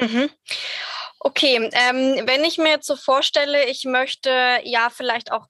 Mhm. 0.00 0.30
Okay, 1.20 1.70
ähm, 1.72 2.26
wenn 2.26 2.42
ich 2.44 2.58
mir 2.58 2.70
jetzt 2.70 2.86
so 2.86 2.96
vorstelle, 2.96 3.66
ich 3.66 3.84
möchte 3.84 4.30
ja 4.64 4.90
vielleicht 4.90 5.30
auch 5.30 5.46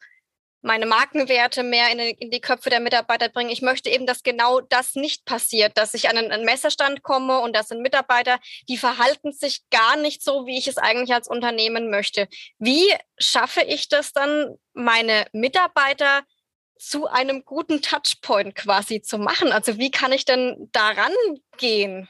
meine 0.63 0.87
Markenwerte 0.87 1.63
mehr 1.63 1.91
in, 1.91 1.99
in, 1.99 2.31
die 2.31 2.41
Köpfe 2.41 2.71
der 2.71 2.81
Mitarbeiter 2.81 3.29
bringen. 3.29 3.51
Ich 3.51 3.63
möchte 3.63 3.91
eben, 3.91 4.07
dass 4.07 4.23
genau 4.23 4.61
das 4.61 4.95
nicht 4.95 5.25
passiert, 5.25 5.77
dass 5.77 5.93
ich 5.95 6.09
an 6.09 6.17
einen, 6.17 6.33
einen 6.33 6.45
Messerstand 6.45 7.03
komme 7.03 7.41
und 7.41 7.55
das 7.55 7.69
sind 7.69 7.83
Mitarbeiter, 7.83 8.39
die 8.69 8.79
verhalten 8.79 9.33
sich 9.33 9.63
gar 9.71 9.97
nicht 9.97 10.23
so, 10.23 10.47
wie 10.47 10.59
ich 10.59 10.69
es 10.69 10.79
eigentlich 10.79 11.13
als 11.13 11.29
Unternehmen 11.29 11.91
möchte. 11.91 12.29
Wie 12.59 12.87
schaffe 13.19 13.63
ich 13.63 13.89
das 13.89 14.13
dann, 14.13 14.57
meine 14.73 15.27
Mitarbeiter 15.33 16.23
zu 16.79 17.07
einem 17.07 17.45
guten 17.45 17.83
Touchpoint 17.83 18.55
quasi 18.55 19.03
zu 19.03 19.19
machen? 19.19 19.53
Also 19.53 19.79
wie 19.79 19.91
kann 19.91 20.13
ich 20.13 20.25
denn 20.25 20.69
daran 20.73 21.13
gehen? 21.59 22.09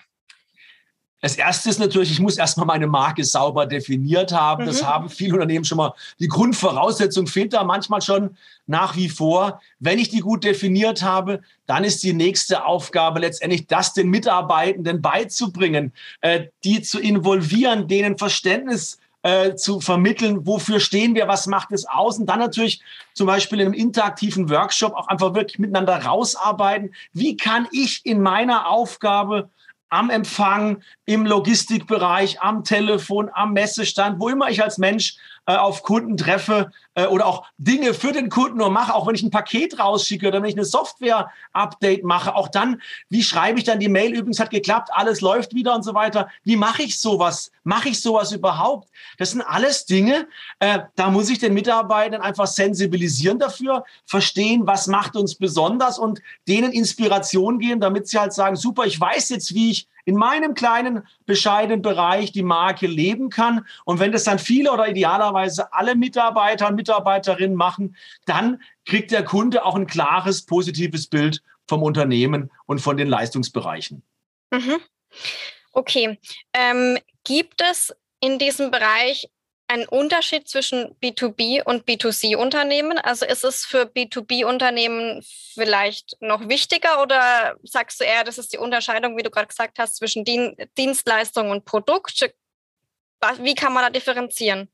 Das 1.22 1.36
erste 1.36 1.70
ist 1.70 1.78
natürlich, 1.78 2.10
ich 2.10 2.18
muss 2.18 2.36
erstmal 2.36 2.66
meine 2.66 2.88
Marke 2.88 3.22
sauber 3.22 3.64
definiert 3.64 4.32
haben. 4.32 4.64
Mhm. 4.64 4.66
Das 4.66 4.84
haben 4.84 5.08
viele 5.08 5.34
Unternehmen 5.34 5.64
schon 5.64 5.78
mal. 5.78 5.94
Die 6.18 6.26
Grundvoraussetzung 6.26 7.28
fehlt 7.28 7.52
da 7.52 7.62
manchmal 7.62 8.02
schon 8.02 8.36
nach 8.66 8.96
wie 8.96 9.08
vor. 9.08 9.60
Wenn 9.78 10.00
ich 10.00 10.08
die 10.08 10.18
gut 10.18 10.42
definiert 10.42 11.02
habe, 11.02 11.40
dann 11.66 11.84
ist 11.84 12.02
die 12.02 12.12
nächste 12.12 12.64
Aufgabe 12.64 13.20
letztendlich, 13.20 13.68
das 13.68 13.94
den 13.94 14.10
Mitarbeitenden 14.10 15.00
beizubringen, 15.00 15.92
äh, 16.22 16.48
die 16.64 16.82
zu 16.82 16.98
involvieren, 16.98 17.86
denen 17.86 18.18
Verständnis 18.18 18.98
äh, 19.22 19.54
zu 19.54 19.78
vermitteln, 19.78 20.44
wofür 20.44 20.80
stehen 20.80 21.14
wir, 21.14 21.28
was 21.28 21.46
macht 21.46 21.70
es 21.70 21.86
aus 21.86 22.18
und 22.18 22.26
dann 22.26 22.40
natürlich 22.40 22.82
zum 23.14 23.28
Beispiel 23.28 23.60
in 23.60 23.66
einem 23.66 23.74
interaktiven 23.74 24.50
Workshop 24.50 24.94
auch 24.94 25.06
einfach 25.06 25.34
wirklich 25.34 25.60
miteinander 25.60 26.04
rausarbeiten. 26.04 26.92
Wie 27.12 27.36
kann 27.36 27.68
ich 27.70 28.00
in 28.04 28.20
meiner 28.20 28.68
Aufgabe 28.68 29.48
am 29.92 30.08
Empfang, 30.08 30.82
im 31.04 31.26
Logistikbereich, 31.26 32.40
am 32.40 32.64
Telefon, 32.64 33.28
am 33.34 33.52
Messestand, 33.52 34.20
wo 34.20 34.30
immer 34.30 34.48
ich 34.48 34.62
als 34.62 34.78
Mensch 34.78 35.16
äh, 35.44 35.54
auf 35.54 35.82
Kunden 35.82 36.16
treffe 36.16 36.70
äh, 36.94 37.06
oder 37.06 37.26
auch 37.26 37.46
Dinge 37.58 37.94
für 37.94 38.12
den 38.12 38.28
Kunden 38.28 38.58
nur 38.58 38.70
mache, 38.70 38.94
auch 38.94 39.06
wenn 39.06 39.14
ich 39.14 39.22
ein 39.22 39.30
Paket 39.30 39.78
rausschicke 39.78 40.28
oder 40.28 40.42
wenn 40.42 40.48
ich 40.48 40.56
eine 40.56 40.64
Software-Update 40.64 42.04
mache, 42.04 42.34
auch 42.34 42.48
dann, 42.48 42.80
wie 43.08 43.22
schreibe 43.22 43.58
ich 43.58 43.64
dann 43.64 43.80
die 43.80 43.88
Mail, 43.88 44.12
übrigens 44.12 44.40
hat 44.40 44.50
geklappt, 44.50 44.90
alles 44.92 45.20
läuft 45.20 45.54
wieder 45.54 45.74
und 45.74 45.82
so 45.82 45.94
weiter. 45.94 46.28
Wie 46.44 46.56
mache 46.56 46.82
ich 46.82 47.00
sowas? 47.00 47.50
Mache 47.64 47.90
ich 47.90 48.00
sowas 48.00 48.32
überhaupt? 48.32 48.88
Das 49.18 49.30
sind 49.30 49.42
alles 49.42 49.86
Dinge, 49.86 50.26
äh, 50.58 50.80
da 50.96 51.10
muss 51.10 51.30
ich 51.30 51.38
den 51.38 51.54
Mitarbeitern 51.54 52.20
einfach 52.20 52.46
sensibilisieren 52.46 53.38
dafür, 53.38 53.84
verstehen, 54.04 54.66
was 54.66 54.86
macht 54.86 55.16
uns 55.16 55.36
besonders 55.36 55.98
und 55.98 56.20
denen 56.48 56.72
Inspiration 56.72 57.58
geben, 57.58 57.80
damit 57.80 58.08
sie 58.08 58.18
halt 58.18 58.32
sagen, 58.32 58.56
super, 58.56 58.84
ich 58.84 59.00
weiß 59.00 59.30
jetzt, 59.30 59.54
wie 59.54 59.70
ich 59.70 59.88
in 60.04 60.16
meinem 60.16 60.54
kleinen, 60.54 61.06
bescheidenen 61.26 61.82
Bereich 61.82 62.32
die 62.32 62.42
Marke 62.42 62.86
leben 62.86 63.30
kann. 63.30 63.66
Und 63.84 64.00
wenn 64.00 64.12
das 64.12 64.24
dann 64.24 64.38
viele 64.38 64.72
oder 64.72 64.88
idealerweise 64.88 65.72
alle 65.72 65.94
Mitarbeiter 65.94 66.68
und 66.68 66.74
Mitarbeiterinnen 66.74 67.56
machen, 67.56 67.96
dann 68.26 68.60
kriegt 68.84 69.10
der 69.10 69.24
Kunde 69.24 69.64
auch 69.64 69.76
ein 69.76 69.86
klares, 69.86 70.44
positives 70.44 71.06
Bild 71.06 71.42
vom 71.68 71.82
Unternehmen 71.82 72.50
und 72.66 72.80
von 72.80 72.96
den 72.96 73.08
Leistungsbereichen. 73.08 74.02
Mhm. 74.50 74.80
Okay. 75.72 76.18
Ähm, 76.52 76.98
gibt 77.24 77.62
es 77.62 77.94
in 78.20 78.38
diesem 78.38 78.70
Bereich 78.70 79.28
ein 79.72 79.88
Unterschied 79.88 80.48
zwischen 80.48 80.94
B2B 81.02 81.62
und 81.64 81.86
B2C-Unternehmen? 81.86 82.98
Also 82.98 83.24
ist 83.24 83.42
es 83.42 83.64
für 83.64 83.84
B2B-Unternehmen 83.84 85.22
vielleicht 85.54 86.16
noch 86.20 86.46
wichtiger 86.48 87.02
oder 87.02 87.56
sagst 87.62 88.00
du 88.00 88.04
eher, 88.04 88.24
das 88.24 88.36
ist 88.36 88.52
die 88.52 88.58
Unterscheidung, 88.58 89.16
wie 89.16 89.22
du 89.22 89.30
gerade 89.30 89.46
gesagt 89.46 89.78
hast, 89.78 89.96
zwischen 89.96 90.24
Dien 90.24 90.54
Dienstleistung 90.76 91.50
und 91.50 91.64
Produkt? 91.64 92.30
Wie 93.40 93.54
kann 93.54 93.72
man 93.72 93.84
da 93.84 93.90
differenzieren? 93.90 94.68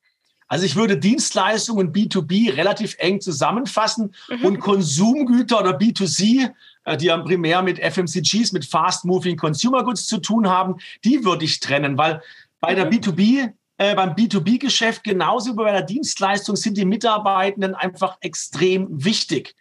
Also 0.48 0.64
ich 0.64 0.74
würde 0.74 0.96
Dienstleistungen 0.96 1.92
B2B 1.92 2.56
relativ 2.56 2.96
eng 2.98 3.20
zusammenfassen 3.20 4.14
mhm. 4.28 4.44
und 4.44 4.58
Konsumgüter 4.60 5.60
oder 5.60 5.78
B2C, 5.78 6.50
äh, 6.84 6.96
die 6.96 7.06
ja 7.06 7.18
primär 7.18 7.62
mit 7.62 7.78
FMCGs, 7.78 8.52
mit 8.52 8.64
Fast 8.64 9.04
Moving 9.04 9.36
Consumer 9.36 9.84
Goods 9.84 10.06
zu 10.06 10.18
tun 10.18 10.48
haben, 10.48 10.76
die 11.04 11.22
würde 11.24 11.44
ich 11.44 11.60
trennen, 11.60 11.98
weil 11.98 12.22
bei 12.60 12.74
der 12.74 12.90
B2B 12.90 13.42
mhm. 13.42 13.52
Äh, 13.78 13.94
beim 13.94 14.10
B2B-Geschäft 14.10 15.04
genauso 15.04 15.52
wie 15.52 15.56
bei 15.56 15.72
der 15.72 15.82
Dienstleistung 15.82 16.56
sind 16.56 16.76
die 16.76 16.84
Mitarbeitenden 16.84 17.74
einfach 17.76 18.18
extrem 18.20 18.88
wichtig. 18.90 19.54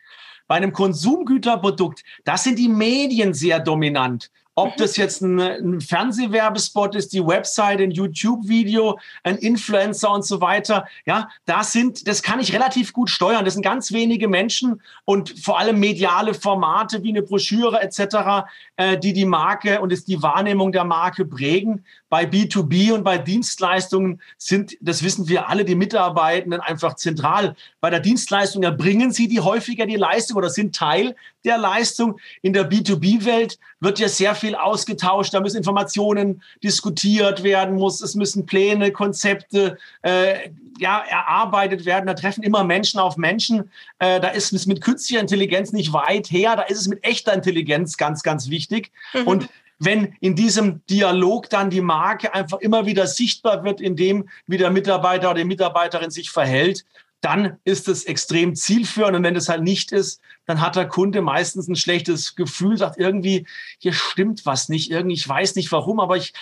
Bei 0.48 0.56
einem 0.56 0.74
Konsumgüterprodukt, 0.74 2.04
da 2.26 2.38
sind 2.38 2.58
die 2.58 2.70
Medien 2.70 3.34
sehr 3.34 3.60
dominant. 3.60 4.32
Ob 4.58 4.70
mhm. 4.70 4.80
das 4.80 4.98
jetzt 4.98 5.22
ein, 5.22 5.40
ein 5.40 5.82
Fernsehwerbespot 5.82 6.96
ist, 6.96 7.14
die 7.14 7.26
Website, 7.26 7.80
ein 7.80 7.92
YouTube-Video, 7.92 8.98
ein 9.24 9.38
Influencer 9.38 10.12
und 10.12 10.26
so 10.26 10.42
weiter. 10.42 10.88
Ja, 11.06 11.30
das 11.46 11.72
sind, 11.74 12.08
das 12.08 12.24
kann 12.24 12.40
ich 12.40 12.54
relativ 12.54 12.92
gut 12.92 13.12
steuern. 13.12 13.46
Das 13.46 13.54
sind 13.54 13.62
ganz 13.62 13.92
wenige 13.92 14.28
Menschen 14.28 14.82
und 15.06 15.40
vor 15.40 15.60
allem 15.60 15.80
mediale 15.80 16.34
Formate 16.34 17.04
wie 17.04 17.10
eine 17.10 17.22
Broschüre 17.22 17.80
etc., 17.82 18.50
äh, 18.78 18.98
die 18.98 19.14
die 19.14 19.26
Marke 19.26 19.80
und 19.80 19.94
ist 19.94 20.08
die 20.08 20.24
Wahrnehmung 20.24 20.72
der 20.72 20.86
Marke 20.86 21.24
prägen. 21.24 21.86
Bei 22.10 22.24
B2B 22.24 22.94
und 22.94 23.04
bei 23.04 23.18
Dienstleistungen 23.18 24.22
sind, 24.38 24.78
das 24.80 25.04
wissen 25.04 25.28
wir 25.28 25.50
alle, 25.50 25.66
die 25.66 25.76
Mitarbeitenden 25.76 26.62
einfach 26.62 26.96
zentral. 26.96 27.56
Bei 27.82 27.90
der 27.90 28.00
Dienstleistung 28.00 28.64
erbringen 28.64 29.12
sie 29.12 29.28
die 29.28 29.42
häufiger 29.42 29.86
die 29.86 29.98
Leistung 29.98 30.38
oder 30.38 30.50
sind 30.50 30.76
Teil 30.76 31.16
der 31.44 31.58
Leistung. 31.58 32.20
In 32.42 32.54
der 32.54 32.70
B2B-Welt 32.70 33.60
wird 33.80 34.00
ja 34.00 34.08
sehr 34.08 34.36
viel 34.36 34.56
ausgetauscht. 34.56 35.34
Da 35.34 35.42
müssen 35.42 35.58
Informationen 35.58 36.42
diskutiert 36.64 37.44
werden, 37.44 37.76
muss, 37.76 38.02
es 38.02 38.16
müssen 38.16 38.46
Pläne, 38.46 38.92
Konzepte 38.92 39.78
äh, 40.02 40.50
ja, 40.80 41.00
erarbeitet 41.00 41.86
werden. 41.86 42.08
Da 42.08 42.14
treffen 42.14 42.44
immer 42.44 42.64
Menschen 42.64 43.00
auf 43.00 43.18
Menschen. 43.18 43.72
Äh, 44.00 44.20
da 44.20 44.30
ist 44.30 44.54
es 44.54 44.66
mit 44.66 44.82
künstlicher 44.82 45.22
Intelligenz 45.22 45.74
nicht 45.74 45.94
weit 45.94 46.28
her. 46.32 46.56
Da 46.56 46.64
ist 46.64 46.80
es 46.80 46.88
mit 46.88 47.04
echter 47.04 47.34
Intelligenz 47.34 47.98
ganz, 47.98 48.24
ganz 48.24 48.50
wichtig. 48.50 48.92
Mhm. 49.14 49.28
Und 49.28 49.50
wenn 49.80 50.16
in 50.20 50.36
diesem 50.36 50.86
Dialog 50.88 51.50
dann 51.50 51.70
die 51.70 51.82
Marke 51.82 52.34
einfach 52.34 52.60
immer 52.60 52.86
wieder 52.86 53.08
sichtbar 53.08 53.64
wird, 53.64 53.82
in 53.82 53.96
dem, 53.96 54.30
wie 54.48 54.58
der 54.58 54.72
Mitarbeiter 54.72 55.30
oder 55.30 55.40
die 55.40 55.46
Mitarbeiterin 55.46 56.12
sich 56.12 56.32
verhält, 56.32 56.86
dann 57.22 57.58
ist 57.64 57.88
es 57.88 58.06
extrem 58.06 58.56
zielführend. 58.56 59.16
Und 59.16 59.24
wenn 59.24 59.36
es 59.36 59.50
halt 59.50 59.64
nicht 59.64 59.92
ist, 59.92 60.22
dann 60.46 60.62
hat 60.62 60.76
der 60.76 60.88
Kunde 60.88 61.22
meistens 61.22 61.68
ein 61.68 61.76
schlechtes 61.76 62.36
Gefühl, 62.36 62.78
sagt 62.78 63.00
irgendwie, 63.00 63.46
hier 63.80 63.94
stimmt 63.94 64.46
was 64.46 64.70
nicht, 64.70 64.92
irgendwie, 64.92 65.16
ich 65.16 65.28
weiß 65.28 65.56
nicht 65.56 65.72
warum, 65.72 66.00
aber 66.00 66.18
ich, 66.18 66.34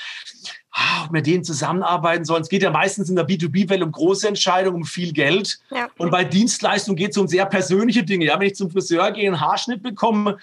ah, 0.75 1.07
mit 1.09 1.25
denen 1.25 1.43
zusammenarbeiten 1.43 2.25
sollen. 2.25 2.41
Es 2.41 2.49
geht 2.49 2.61
ja 2.61 2.69
meistens 2.69 3.09
in 3.09 3.15
der 3.15 3.27
B2B-Welt 3.27 3.81
um 3.81 3.91
große 3.91 4.27
Entscheidungen, 4.27 4.77
um 4.77 4.85
viel 4.85 5.13
Geld. 5.13 5.59
Ja. 5.71 5.87
Und 5.97 6.11
bei 6.11 6.23
Dienstleistungen 6.23 6.97
geht 6.97 7.11
es 7.11 7.17
um 7.17 7.27
sehr 7.27 7.45
persönliche 7.45 8.03
Dinge. 8.03 8.25
Ja, 8.25 8.39
wenn 8.39 8.47
ich 8.47 8.55
zum 8.55 8.69
Friseur 8.69 9.11
gehe, 9.11 9.27
einen 9.27 9.39
Haarschnitt 9.39 9.81
bekomme, 9.81 10.37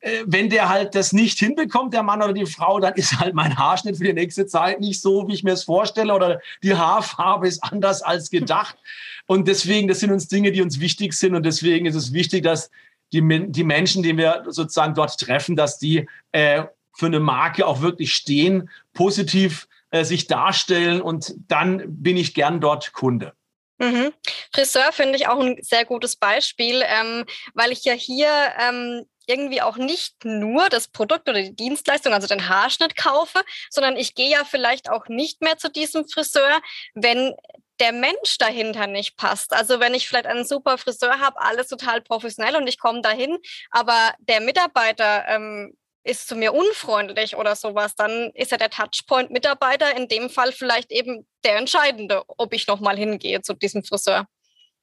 äh, 0.00 0.24
wenn 0.26 0.50
der 0.50 0.68
halt 0.68 0.94
das 0.94 1.12
nicht 1.12 1.38
hinbekommt, 1.38 1.94
der 1.94 2.02
Mann 2.02 2.22
oder 2.22 2.34
die 2.34 2.46
Frau, 2.46 2.78
dann 2.80 2.94
ist 2.94 3.18
halt 3.18 3.34
mein 3.34 3.58
Haarschnitt 3.58 3.96
für 3.96 4.04
die 4.04 4.12
nächste 4.12 4.46
Zeit 4.46 4.78
nicht 4.80 5.00
so, 5.00 5.26
wie 5.26 5.34
ich 5.34 5.42
mir 5.42 5.52
es 5.52 5.64
vorstelle, 5.64 6.14
oder 6.14 6.40
die 6.62 6.74
Haarfarbe 6.74 7.48
ist 7.48 7.64
anders 7.64 8.02
als 8.02 8.30
gedacht. 8.30 8.76
Und 9.26 9.48
deswegen, 9.48 9.88
das 9.88 10.00
sind 10.00 10.12
uns 10.12 10.28
Dinge, 10.28 10.52
die 10.52 10.62
uns 10.62 10.80
wichtig 10.80 11.14
sind. 11.14 11.34
Und 11.34 11.44
deswegen 11.44 11.86
ist 11.86 11.94
es 11.94 12.12
wichtig, 12.12 12.44
dass 12.44 12.70
die, 13.12 13.22
die 13.48 13.64
Menschen, 13.64 14.02
die 14.02 14.16
wir 14.16 14.44
sozusagen 14.48 14.94
dort 14.94 15.18
treffen, 15.18 15.56
dass 15.56 15.78
die 15.78 16.06
äh, 16.32 16.64
für 16.92 17.06
eine 17.06 17.20
Marke 17.20 17.66
auch 17.66 17.80
wirklich 17.80 18.12
stehen, 18.14 18.68
positiv 18.92 19.66
äh, 19.90 20.04
sich 20.04 20.26
darstellen 20.26 21.00
und 21.00 21.34
dann 21.48 21.82
bin 21.86 22.16
ich 22.16 22.34
gern 22.34 22.60
dort 22.60 22.92
Kunde. 22.92 23.32
Mhm. 23.78 24.12
Friseur 24.52 24.92
finde 24.92 25.16
ich 25.16 25.28
auch 25.28 25.38
ein 25.38 25.56
sehr 25.62 25.84
gutes 25.84 26.16
Beispiel, 26.16 26.82
ähm, 26.84 27.24
weil 27.54 27.70
ich 27.70 27.84
ja 27.84 27.92
hier 27.92 28.28
ähm, 28.60 29.04
irgendwie 29.26 29.62
auch 29.62 29.76
nicht 29.76 30.24
nur 30.24 30.68
das 30.68 30.88
Produkt 30.88 31.28
oder 31.28 31.40
die 31.40 31.54
Dienstleistung, 31.54 32.12
also 32.12 32.26
den 32.26 32.48
Haarschnitt 32.48 32.96
kaufe, 32.96 33.40
sondern 33.70 33.96
ich 33.96 34.14
gehe 34.14 34.30
ja 34.30 34.44
vielleicht 34.44 34.90
auch 34.90 35.06
nicht 35.08 35.42
mehr 35.42 35.58
zu 35.58 35.70
diesem 35.70 36.08
Friseur, 36.08 36.60
wenn 36.94 37.34
der 37.78 37.92
Mensch 37.92 38.38
dahinter 38.38 38.86
nicht 38.86 39.16
passt. 39.16 39.52
Also 39.52 39.78
wenn 39.78 39.94
ich 39.94 40.08
vielleicht 40.08 40.26
einen 40.26 40.44
super 40.44 40.78
Friseur 40.78 41.20
habe, 41.20 41.40
alles 41.40 41.68
total 41.68 42.00
professionell 42.00 42.56
und 42.56 42.66
ich 42.66 42.78
komme 42.78 43.02
dahin, 43.02 43.38
aber 43.70 44.14
der 44.18 44.40
Mitarbeiter 44.40 45.24
ähm, 45.28 45.76
ist 46.08 46.26
zu 46.26 46.36
mir 46.36 46.54
unfreundlich 46.54 47.36
oder 47.36 47.54
sowas, 47.54 47.94
dann 47.94 48.30
ist 48.34 48.50
ja 48.50 48.56
der 48.56 48.70
Touchpoint-Mitarbeiter 48.70 49.96
in 49.96 50.08
dem 50.08 50.30
Fall 50.30 50.52
vielleicht 50.52 50.90
eben 50.90 51.26
der 51.44 51.56
entscheidende, 51.58 52.22
ob 52.26 52.52
ich 52.54 52.66
nochmal 52.66 52.96
hingehe 52.96 53.42
zu 53.42 53.54
diesem 53.54 53.84
Friseur. 53.84 54.26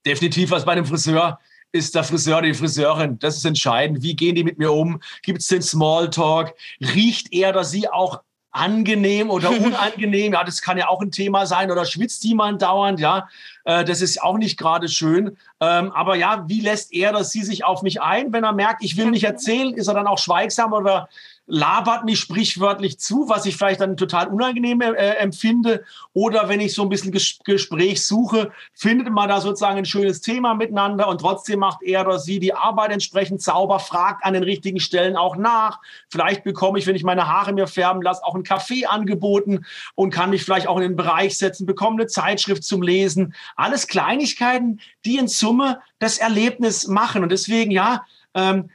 Definitiv, 0.05 0.51
was 0.51 0.65
bei 0.65 0.73
einem 0.73 0.85
Friseur 0.85 1.39
ist 1.71 1.95
der 1.95 2.03
Friseur, 2.03 2.41
die 2.41 2.53
Friseurin. 2.53 3.19
Das 3.19 3.35
ist 3.35 3.45
entscheidend. 3.45 4.01
Wie 4.01 4.15
gehen 4.15 4.35
die 4.35 4.43
mit 4.43 4.57
mir 4.57 4.71
um? 4.71 5.01
Gibt 5.23 5.39
es 5.41 5.47
den 5.47 5.61
Smalltalk? 5.61 6.55
Riecht 6.79 7.33
er 7.33 7.49
oder 7.49 7.65
sie 7.65 7.89
auch 7.89 8.21
angenehm 8.55 9.29
oder 9.29 9.49
unangenehm? 9.61 10.33
Ja, 10.33 10.43
das 10.43 10.61
kann 10.61 10.77
ja 10.77 10.87
auch 10.87 11.01
ein 11.01 11.11
Thema 11.11 11.45
sein. 11.45 11.71
Oder 11.71 11.85
schwitzt 11.85 12.23
jemand 12.23 12.61
dauernd? 12.61 12.99
Ja, 12.99 13.27
äh, 13.65 13.83
das 13.83 14.01
ist 14.01 14.21
auch 14.21 14.37
nicht 14.37 14.57
gerade 14.57 14.87
schön. 14.87 15.37
Ähm, 15.59 15.91
aber 15.91 16.15
ja, 16.15 16.45
wie 16.47 16.61
lässt 16.61 16.93
er 16.93 17.11
oder 17.11 17.23
sie 17.23 17.43
sich 17.43 17.63
auf 17.63 17.81
mich 17.81 18.01
ein? 18.01 18.33
Wenn 18.33 18.43
er 18.43 18.53
merkt, 18.53 18.83
ich 18.83 18.97
will 18.97 19.11
nicht 19.11 19.23
erzählen, 19.23 19.73
ist 19.73 19.87
er 19.87 19.93
dann 19.93 20.07
auch 20.07 20.19
schweigsam 20.19 20.73
oder 20.73 21.09
labert 21.47 22.05
mich 22.05 22.19
sprichwörtlich 22.19 22.99
zu, 22.99 23.29
was 23.29 23.45
ich 23.45 23.55
vielleicht 23.55 23.81
dann 23.81 23.97
total 23.97 24.27
unangenehm 24.27 24.81
äh, 24.81 24.93
empfinde. 24.93 25.83
Oder 26.13 26.49
wenn 26.49 26.59
ich 26.59 26.73
so 26.73 26.81
ein 26.81 26.89
bisschen 26.89 27.11
Ges 27.11 27.39
Gespräch 27.43 28.05
suche, 28.05 28.51
findet 28.73 29.09
man 29.11 29.29
da 29.29 29.41
sozusagen 29.41 29.77
ein 29.77 29.85
schönes 29.85 30.21
Thema 30.21 30.55
miteinander 30.55 31.07
und 31.07 31.21
trotzdem 31.21 31.59
macht 31.59 31.83
er 31.83 32.05
oder 32.05 32.19
sie 32.19 32.39
die 32.39 32.53
Arbeit 32.53 32.91
entsprechend 32.91 33.41
sauber, 33.41 33.79
fragt 33.79 34.25
an 34.25 34.33
den 34.33 34.43
richtigen 34.43 34.79
Stellen 34.79 35.15
auch 35.15 35.35
nach. 35.35 35.79
Vielleicht 36.09 36.43
bekomme 36.43 36.79
ich, 36.79 36.87
wenn 36.87 36.95
ich 36.95 37.03
meine 37.03 37.27
Haare 37.27 37.53
mir 37.53 37.67
färben 37.67 38.01
lasse, 38.01 38.23
auch 38.23 38.33
einen 38.33 38.43
Kaffee 38.43 38.85
angeboten 38.85 39.65
und 39.93 40.11
kann 40.11 40.31
mich 40.31 40.43
vielleicht 40.43 40.67
auch 40.67 40.77
in 40.77 40.83
den 40.83 40.95
Bereich 40.95 41.37
setzen, 41.37 41.65
bekomme 41.65 41.97
eine 41.97 42.07
Zeitschrift 42.07 42.63
zum 42.63 42.81
Lesen. 42.81 43.35
Alles 43.55 43.87
Kleinigkeiten, 43.87 44.79
die 45.05 45.17
in 45.17 45.27
Summe 45.27 45.81
das 45.99 46.17
Erlebnis 46.17 46.87
machen. 46.87 47.23
Und 47.23 47.31
deswegen, 47.31 47.71
ja, 47.71 48.03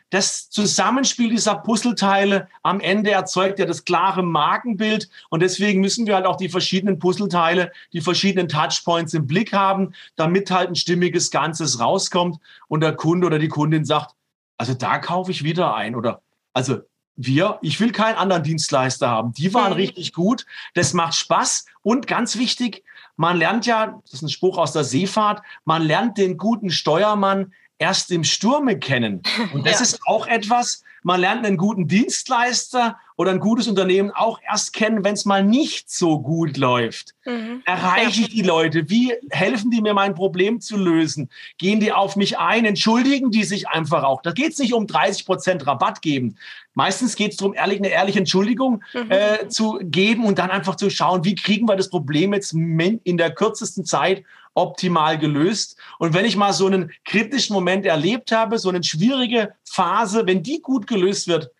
das 0.08 0.48
Zusammenspiel 0.48 1.28
dieser 1.28 1.54
Puzzleteile 1.56 2.48
am 2.62 2.80
Ende 2.80 3.10
erzeugt 3.10 3.58
ja 3.58 3.66
das 3.66 3.84
klare 3.84 4.22
Markenbild. 4.22 5.10
Und 5.28 5.40
deswegen 5.40 5.82
müssen 5.82 6.06
wir 6.06 6.14
halt 6.14 6.24
auch 6.24 6.36
die 6.36 6.48
verschiedenen 6.48 6.98
Puzzleteile, 6.98 7.70
die 7.92 8.00
verschiedenen 8.00 8.48
Touchpoints 8.48 9.12
im 9.12 9.26
Blick 9.26 9.52
haben, 9.52 9.92
damit 10.16 10.50
halt 10.50 10.70
ein 10.70 10.76
stimmiges 10.76 11.30
Ganzes 11.30 11.78
rauskommt 11.78 12.38
und 12.68 12.80
der 12.80 12.94
Kunde 12.94 13.26
oder 13.26 13.38
die 13.38 13.48
Kundin 13.48 13.84
sagt, 13.84 14.14
also 14.56 14.72
da 14.72 14.96
kaufe 14.96 15.30
ich 15.30 15.44
wieder 15.44 15.74
ein 15.74 15.94
oder 15.94 16.22
also 16.54 16.78
wir, 17.16 17.58
ich 17.60 17.78
will 17.80 17.92
keinen 17.92 18.16
anderen 18.16 18.42
Dienstleister 18.42 19.10
haben. 19.10 19.32
Die 19.34 19.52
waren 19.52 19.72
mhm. 19.72 19.76
richtig 19.76 20.14
gut. 20.14 20.46
Das 20.72 20.94
macht 20.94 21.14
Spaß. 21.14 21.66
Und 21.82 22.06
ganz 22.06 22.38
wichtig, 22.38 22.82
man 23.16 23.36
lernt 23.36 23.66
ja, 23.66 24.00
das 24.04 24.14
ist 24.14 24.22
ein 24.22 24.30
Spruch 24.30 24.56
aus 24.56 24.72
der 24.72 24.84
Seefahrt, 24.84 25.42
man 25.66 25.82
lernt 25.82 26.16
den 26.16 26.38
guten 26.38 26.70
Steuermann 26.70 27.52
erst 27.80 28.12
im 28.12 28.22
Sturme 28.22 28.78
kennen. 28.78 29.22
Und 29.52 29.66
das 29.66 29.76
ja. 29.76 29.82
ist 29.82 30.00
auch 30.06 30.28
etwas, 30.28 30.84
man 31.02 31.20
lernt 31.20 31.44
einen 31.44 31.56
guten 31.56 31.88
Dienstleister 31.88 32.98
oder 33.20 33.32
ein 33.32 33.38
gutes 33.38 33.68
Unternehmen 33.68 34.10
auch 34.12 34.40
erst 34.50 34.72
kennen, 34.72 35.04
wenn 35.04 35.12
es 35.12 35.26
mal 35.26 35.44
nicht 35.44 35.90
so 35.90 36.20
gut 36.20 36.56
läuft. 36.56 37.14
Mhm. 37.26 37.60
Erreiche 37.66 38.22
ich 38.22 38.30
die 38.30 38.40
Leute? 38.40 38.88
Wie 38.88 39.12
helfen 39.28 39.70
die 39.70 39.82
mir, 39.82 39.92
mein 39.92 40.14
Problem 40.14 40.62
zu 40.62 40.78
lösen? 40.78 41.28
Gehen 41.58 41.80
die 41.80 41.92
auf 41.92 42.16
mich 42.16 42.38
ein? 42.38 42.64
Entschuldigen 42.64 43.30
die 43.30 43.44
sich 43.44 43.68
einfach 43.68 44.04
auch? 44.04 44.22
Da 44.22 44.32
geht 44.32 44.52
es 44.52 44.58
nicht 44.58 44.72
um 44.72 44.86
30 44.86 45.26
Prozent 45.26 45.66
Rabatt 45.66 46.00
geben. 46.00 46.36
Meistens 46.72 47.14
geht 47.14 47.32
es 47.32 47.36
darum, 47.36 47.52
ehrlich, 47.52 47.80
eine 47.80 47.88
ehrliche 47.88 48.20
Entschuldigung 48.20 48.82
mhm. 48.94 49.10
äh, 49.10 49.48
zu 49.48 49.78
geben 49.82 50.24
und 50.24 50.38
dann 50.38 50.50
einfach 50.50 50.76
zu 50.76 50.88
schauen, 50.88 51.22
wie 51.22 51.34
kriegen 51.34 51.68
wir 51.68 51.76
das 51.76 51.90
Problem 51.90 52.32
jetzt 52.32 52.54
in 52.54 53.18
der 53.18 53.34
kürzesten 53.34 53.84
Zeit 53.84 54.24
optimal 54.54 55.18
gelöst. 55.18 55.76
Und 55.98 56.14
wenn 56.14 56.24
ich 56.24 56.38
mal 56.38 56.54
so 56.54 56.68
einen 56.68 56.90
kritischen 57.04 57.52
Moment 57.52 57.84
erlebt 57.84 58.32
habe, 58.32 58.58
so 58.58 58.70
eine 58.70 58.82
schwierige 58.82 59.52
Phase, 59.62 60.26
wenn 60.26 60.42
die 60.42 60.62
gut 60.62 60.86
gelöst 60.86 61.28
wird, 61.28 61.50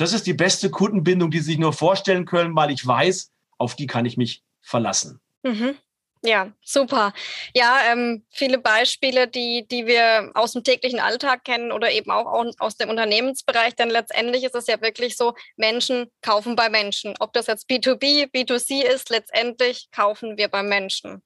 das 0.00 0.12
ist 0.12 0.26
die 0.26 0.34
beste 0.34 0.70
Kundenbindung, 0.70 1.30
die 1.30 1.38
Sie 1.38 1.52
sich 1.52 1.58
nur 1.58 1.72
vorstellen 1.72 2.24
können, 2.24 2.56
weil 2.56 2.70
ich 2.70 2.86
weiß, 2.86 3.30
auf 3.58 3.76
die 3.76 3.86
kann 3.86 4.06
ich 4.06 4.16
mich 4.16 4.42
verlassen. 4.62 5.20
Mhm. 5.42 5.76
Ja, 6.22 6.52
super. 6.62 7.14
Ja, 7.54 7.78
ähm, 7.90 8.24
viele 8.30 8.58
Beispiele, 8.58 9.26
die, 9.26 9.66
die 9.70 9.86
wir 9.86 10.30
aus 10.34 10.52
dem 10.52 10.62
täglichen 10.64 11.00
Alltag 11.00 11.44
kennen 11.44 11.72
oder 11.72 11.90
eben 11.90 12.10
auch 12.10 12.26
aus 12.58 12.76
dem 12.76 12.90
Unternehmensbereich. 12.90 13.74
Denn 13.74 13.88
letztendlich 13.88 14.44
ist 14.44 14.54
es 14.54 14.66
ja 14.66 14.80
wirklich 14.82 15.16
so, 15.16 15.34
Menschen 15.56 16.10
kaufen 16.20 16.56
bei 16.56 16.68
Menschen. 16.68 17.14
Ob 17.20 17.32
das 17.32 17.46
jetzt 17.46 17.70
B2B, 17.70 18.30
B2C 18.32 18.82
ist, 18.82 19.08
letztendlich 19.08 19.88
kaufen 19.92 20.36
wir 20.36 20.48
bei 20.48 20.62
Menschen. 20.62 21.22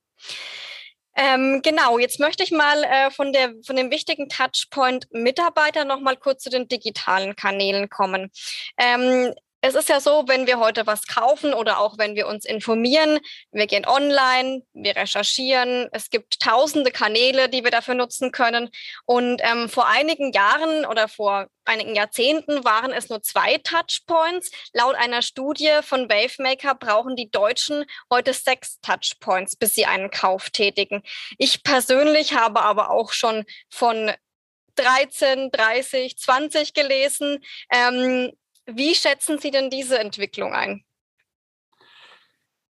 Ähm, 1.17 1.61
genau, 1.63 1.99
jetzt 1.99 2.19
möchte 2.19 2.43
ich 2.43 2.51
mal 2.51 2.83
äh, 2.85 3.11
von, 3.11 3.33
der, 3.33 3.55
von 3.65 3.77
dem 3.77 3.91
wichtigen 3.91 4.29
Touchpoint 4.29 5.07
Mitarbeiter 5.13 5.85
noch 5.85 6.01
mal 6.01 6.17
kurz 6.17 6.43
zu 6.43 6.51
den 6.51 6.69
digitalen 6.69 7.37
Kanälen 7.37 7.89
kommen. 7.89 8.31
Ähm, 8.79 9.33
es 9.67 9.75
ist 9.75 9.89
ja 9.89 9.99
so, 9.99 10.25
wenn 10.27 10.47
wir 10.47 10.59
heute 10.59 10.87
was 10.87 11.07
kaufen 11.07 11.55
oder 11.55 11.79
auch 11.79 11.97
wenn 11.97 12.15
wir 12.17 12.27
uns 12.27 12.45
informieren, 12.45 13.19
wir 13.51 13.67
gehen 13.67 13.87
online, 13.87 14.63
wir 14.75 14.95
recherchieren, 14.95 15.89
es 15.91 16.11
gibt 16.11 16.39
tausende 16.39 16.91
Kanäle, 16.91 17.49
die 17.49 17.65
wir 17.65 17.71
dafür 17.71 17.95
nutzen 17.95 18.31
können. 18.31 18.69
Und 19.07 19.41
ähm, 19.43 19.71
vor 19.71 19.87
einigen 19.89 20.33
Jahren 20.33 20.85
oder 20.85 21.09
vor 21.09 21.47
einigen 21.65 21.95
Jahrzehnten 21.95 22.63
waren 22.63 22.93
es 22.93 23.09
nur 23.09 23.23
zwei 23.23 23.57
Touchpoints. 23.57 24.51
Laut 24.75 24.97
einer 24.97 25.23
Studie 25.23 25.79
von 25.81 26.11
Wavemaker 26.11 26.75
brauchen 26.75 27.17
die 27.17 27.31
Deutschen 27.31 27.87
heute 28.13 28.35
sechs 28.35 28.81
Touchpoints, 28.83 29.57
bis 29.57 29.75
sie 29.75 29.87
einen 29.87 30.11
Kauf 30.11 30.51
tätigen. 30.51 31.03
Ich 31.39 31.63
persönlich 31.63 32.35
habe 32.35 32.61
aber 32.61 32.91
auch 32.91 33.15
schon 33.15 33.47
von 33.71 34.13
13, 34.77 35.51
30, 35.51 36.19
20 36.19 36.75
gelesen. 36.75 37.43
Ähm, 37.73 38.33
wie 38.67 38.95
schätzen 38.95 39.39
Sie 39.39 39.51
denn 39.51 39.71
diese 39.71 39.99
Entwicklung 39.99 40.53
ein? 40.53 40.85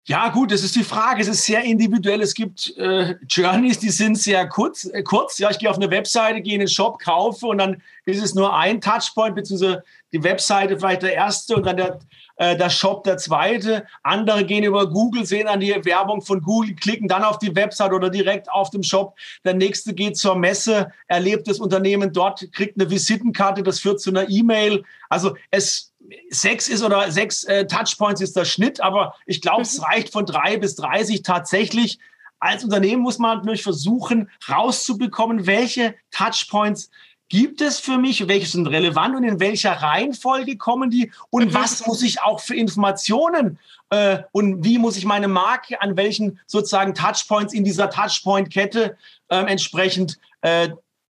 Ja, 0.07 0.29
gut, 0.29 0.53
das 0.53 0.63
ist 0.63 0.77
die 0.77 0.85
Frage. 0.85 1.23
Es 1.23 1.29
ist 1.29 1.47
sehr 1.47 1.65
individuell. 1.65 2.21
Es 2.21 2.35
gibt 2.35 2.77
äh, 2.77 3.15
Journeys, 3.27 3.79
die 3.79 3.89
sind 3.89 4.19
sehr 4.19 4.47
kurz. 4.47 4.85
Äh, 4.85 5.03
kurz. 5.03 5.39
Ja, 5.39 5.49
ich 5.49 5.59
gehe 5.59 5.71
auf 5.71 5.77
eine 5.77 5.91
Webseite, 5.91 6.43
gehe 6.43 6.53
in 6.53 6.59
den 6.59 6.69
Shop, 6.69 6.99
kaufe 6.99 7.47
und 7.47 7.57
dann 7.57 7.83
ist 8.05 8.23
es 8.23 8.35
nur 8.35 8.55
ein 8.55 8.83
Touchpoint, 8.83 9.35
beziehungsweise 9.35 9.83
die 10.13 10.23
Webseite 10.23 10.79
vielleicht 10.79 11.03
der 11.03 11.15
erste 11.15 11.57
und 11.57 11.65
dann 11.65 11.79
der, 11.79 12.01
äh, 12.37 12.55
der 12.55 12.69
Shop 12.69 13.05
der 13.05 13.17
zweite. 13.17 13.87
Andere 14.03 14.45
gehen 14.45 14.63
über 14.63 14.91
Google, 14.91 15.25
sehen 15.25 15.49
an 15.49 15.61
die 15.61 15.75
Werbung 15.87 16.21
von 16.21 16.43
Google, 16.43 16.75
klicken 16.75 17.09
dann 17.09 17.25
auf 17.25 17.39
die 17.39 17.57
Website 17.57 17.95
oder 17.95 18.11
direkt 18.11 18.53
auf 18.53 18.69
dem 18.69 18.83
Shop. 18.83 19.17
Der 19.43 19.55
nächste 19.55 19.95
geht 19.95 20.19
zur 20.19 20.35
Messe, 20.37 20.93
erlebt 21.07 21.49
das 21.49 21.61
Unternehmen 21.61 22.13
dort, 22.13 22.47
kriegt 22.53 22.79
eine 22.79 22.91
Visitenkarte, 22.91 23.63
das 23.63 23.81
führt 23.81 24.03
zu 24.03 24.11
einer 24.11 24.29
E-Mail. 24.29 24.85
Also 25.09 25.35
es 25.51 25.94
sechs 26.31 26.69
ist 26.69 26.83
oder 26.83 27.11
sechs 27.11 27.45
äh, 27.45 27.67
Touchpoints 27.67 28.21
ist 28.21 28.37
der 28.37 28.45
Schnitt, 28.45 28.81
aber 28.81 29.15
ich 29.27 29.41
glaube, 29.41 29.63
es 29.63 29.79
mhm. 29.79 29.85
reicht 29.85 30.13
von 30.13 30.27
drei 30.27 30.57
bis 30.57 30.77
30 30.77 31.23
tatsächlich. 31.23 31.99
Als 32.41 32.65
Unternehmen 32.65 33.03
muss 33.03 33.19
man 33.19 33.39
natürlich 33.39 33.63
versuchen, 33.63 34.31
rauszubekommen, 34.49 35.47
welche 35.47 35.95
Touchpoints 36.11 36.91
gibt 37.31 37.63
es 37.63 37.81
für 37.81 37.97
mich, 37.97 38.29
welche 38.29 38.47
sind 38.47 38.67
relevant 38.67 39.17
und 39.17 39.25
in 39.25 39.41
welcher 39.41 39.73
Reihenfolge 39.73 40.57
kommen 40.57 40.91
die 40.91 41.11
und 41.31 41.47
mhm. 41.47 41.55
was 41.55 41.87
muss 41.87 42.03
ich 42.03 42.21
auch 42.21 42.41
für 42.41 42.55
Informationen 42.55 43.59
äh, 43.91 44.19
und 44.33 44.63
wie 44.63 44.79
muss 44.79 44.97
ich 44.97 45.07
meine 45.07 45.29
Marke 45.29 45.81
an 45.81 45.97
welchen 45.97 46.39
sozusagen 46.47 46.95
Touchpoints 46.95 47.55
in 47.55 47.65
dieser 47.65 47.89
Touchpoint-Kette 47.89 48.97
äh, 49.29 49.37
entsprechend 49.37 50.19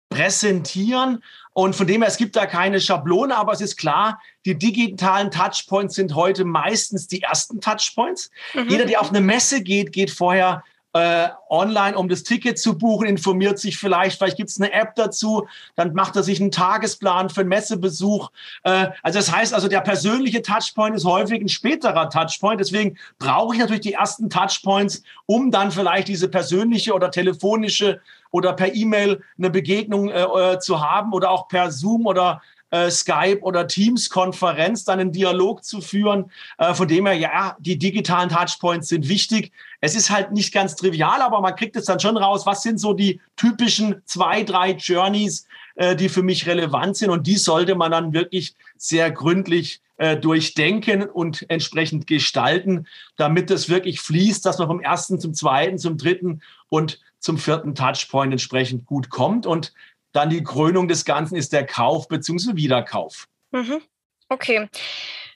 präsentieren. 0.10 1.24
Und 1.60 1.76
von 1.76 1.88
dem 1.88 2.02
her, 2.02 2.08
es 2.08 2.16
gibt 2.16 2.38
da 2.38 2.46
keine 2.46 2.80
Schablone, 2.80 3.36
aber 3.36 3.52
es 3.52 3.60
ist 3.60 3.76
klar, 3.76 4.22
die 4.46 4.58
digitalen 4.58 5.30
Touchpoints 5.30 5.96
sind 5.96 6.16
heute 6.16 6.46
meistens 6.46 7.08
die 7.08 7.22
ersten 7.22 7.60
Touchpoints. 7.60 8.32
Mhm. 8.54 8.70
Jeder, 8.70 8.86
der 8.86 9.02
auf 9.02 9.10
eine 9.10 9.20
Messe 9.20 9.62
geht, 9.62 9.92
geht 9.92 10.10
vorher 10.10 10.64
äh, 10.94 11.28
online, 11.50 11.98
um 11.98 12.08
das 12.08 12.24
Ticket 12.24 12.58
zu 12.58 12.78
buchen, 12.78 13.08
informiert 13.08 13.60
sich 13.60 13.78
vielleicht, 13.78 14.18
vielleicht 14.18 14.38
gibt 14.38 14.50
es 14.52 14.60
eine 14.62 14.72
App 14.72 14.96
dazu, 14.96 15.48
dann 15.76 15.94
macht 15.94 16.16
er 16.16 16.24
sich 16.24 16.40
einen 16.40 16.52
Tagesplan 16.52 17.30
für 17.30 17.42
einen 17.42 17.50
Messebesuch. 17.50 18.30
Äh, 18.64 18.88
also 19.04 19.20
das 19.20 19.30
heißt 19.30 19.54
also, 19.54 19.68
der 19.68 19.82
persönliche 19.82 20.42
Touchpoint 20.42 20.96
ist 20.96 21.04
häufig 21.04 21.42
ein 21.42 21.50
späterer 21.50 22.10
Touchpoint. 22.10 22.62
Deswegen 22.62 22.98
brauche 23.18 23.54
ich 23.54 23.60
natürlich 23.60 23.82
die 23.82 23.94
ersten 23.94 24.30
Touchpoints, 24.30 25.04
um 25.26 25.52
dann 25.52 25.72
vielleicht 25.72 26.08
diese 26.08 26.30
persönliche 26.30 26.94
oder 26.94 27.12
telefonische 27.12 28.00
oder 28.32 28.54
per 28.54 28.74
E-Mail 28.74 29.22
eine 29.38 29.50
Begegnung 29.50 30.10
äh, 30.10 30.24
äh 30.24 30.60
zu 30.60 30.82
haben 30.82 31.14
oder 31.14 31.32
auch 31.32 31.48
per 31.48 31.72
Zoom 31.72 32.06
oder 32.06 32.42
äh, 32.72 32.90
Skype 32.92 33.40
oder 33.42 33.68
Teams-Konferenz 33.68 34.84
dann 34.84 35.00
einen 35.00 35.12
Dialog 35.12 35.64
zu 35.64 35.82
führen. 35.82 36.32
Äh, 36.58 36.74
von 36.74 36.88
dem 36.88 37.06
her, 37.06 37.16
ja, 37.16 37.58
die 37.60 37.78
digitalen 37.78 38.30
Touchpoints 38.30 38.90
sind 38.90 39.10
wichtig. 39.10 39.52
Es 39.82 39.96
ist 39.96 40.10
halt 40.10 40.32
nicht 40.32 40.54
ganz 40.54 40.76
trivial, 40.76 41.22
aber 41.22 41.42
man 41.42 41.56
kriegt 41.56 41.76
es 41.76 41.86
dann 41.86 42.00
schon 42.00 42.18
raus, 42.18 42.46
was 42.46 42.62
sind 42.62 42.80
so 42.80 42.94
die 42.94 43.20
typischen 43.36 44.02
zwei, 44.06 44.44
drei 44.44 44.72
Journeys, 44.72 45.48
äh, 45.76 45.96
die 45.96 46.10
für 46.10 46.24
mich 46.24 46.46
relevant 46.48 46.98
sind. 46.98 47.10
Und 47.10 47.26
die 47.28 47.38
sollte 47.38 47.76
man 47.76 47.92
dann 47.92 48.14
wirklich 48.14 48.56
sehr 48.78 49.12
gründlich 49.12 49.82
äh, 49.98 50.16
durchdenken 50.16 51.04
und 51.04 51.46
entsprechend 51.50 52.08
gestalten, 52.08 52.88
damit 53.18 53.52
es 53.52 53.68
wirklich 53.68 54.00
fließt, 54.00 54.46
dass 54.46 54.60
man 54.60 54.68
vom 54.68 54.80
ersten 54.80 55.20
zum 55.20 55.34
zweiten, 55.34 55.78
zum 55.78 55.98
dritten 55.98 56.42
und 56.70 57.00
zum 57.20 57.38
vierten 57.38 57.76
Touchpoint 57.76 58.32
entsprechend 58.32 58.86
gut 58.86 59.10
kommt. 59.10 59.46
Und 59.46 59.74
dann 60.12 60.30
die 60.30 60.44
Krönung 60.44 60.88
des 60.88 61.06
Ganzen 61.06 61.36
ist 61.36 61.54
der 61.54 61.66
Kauf 61.66 62.08
bzw. 62.08 62.56
Wiederkauf. 62.56 63.28
Mhm. 63.52 63.82
Okay. 64.30 64.68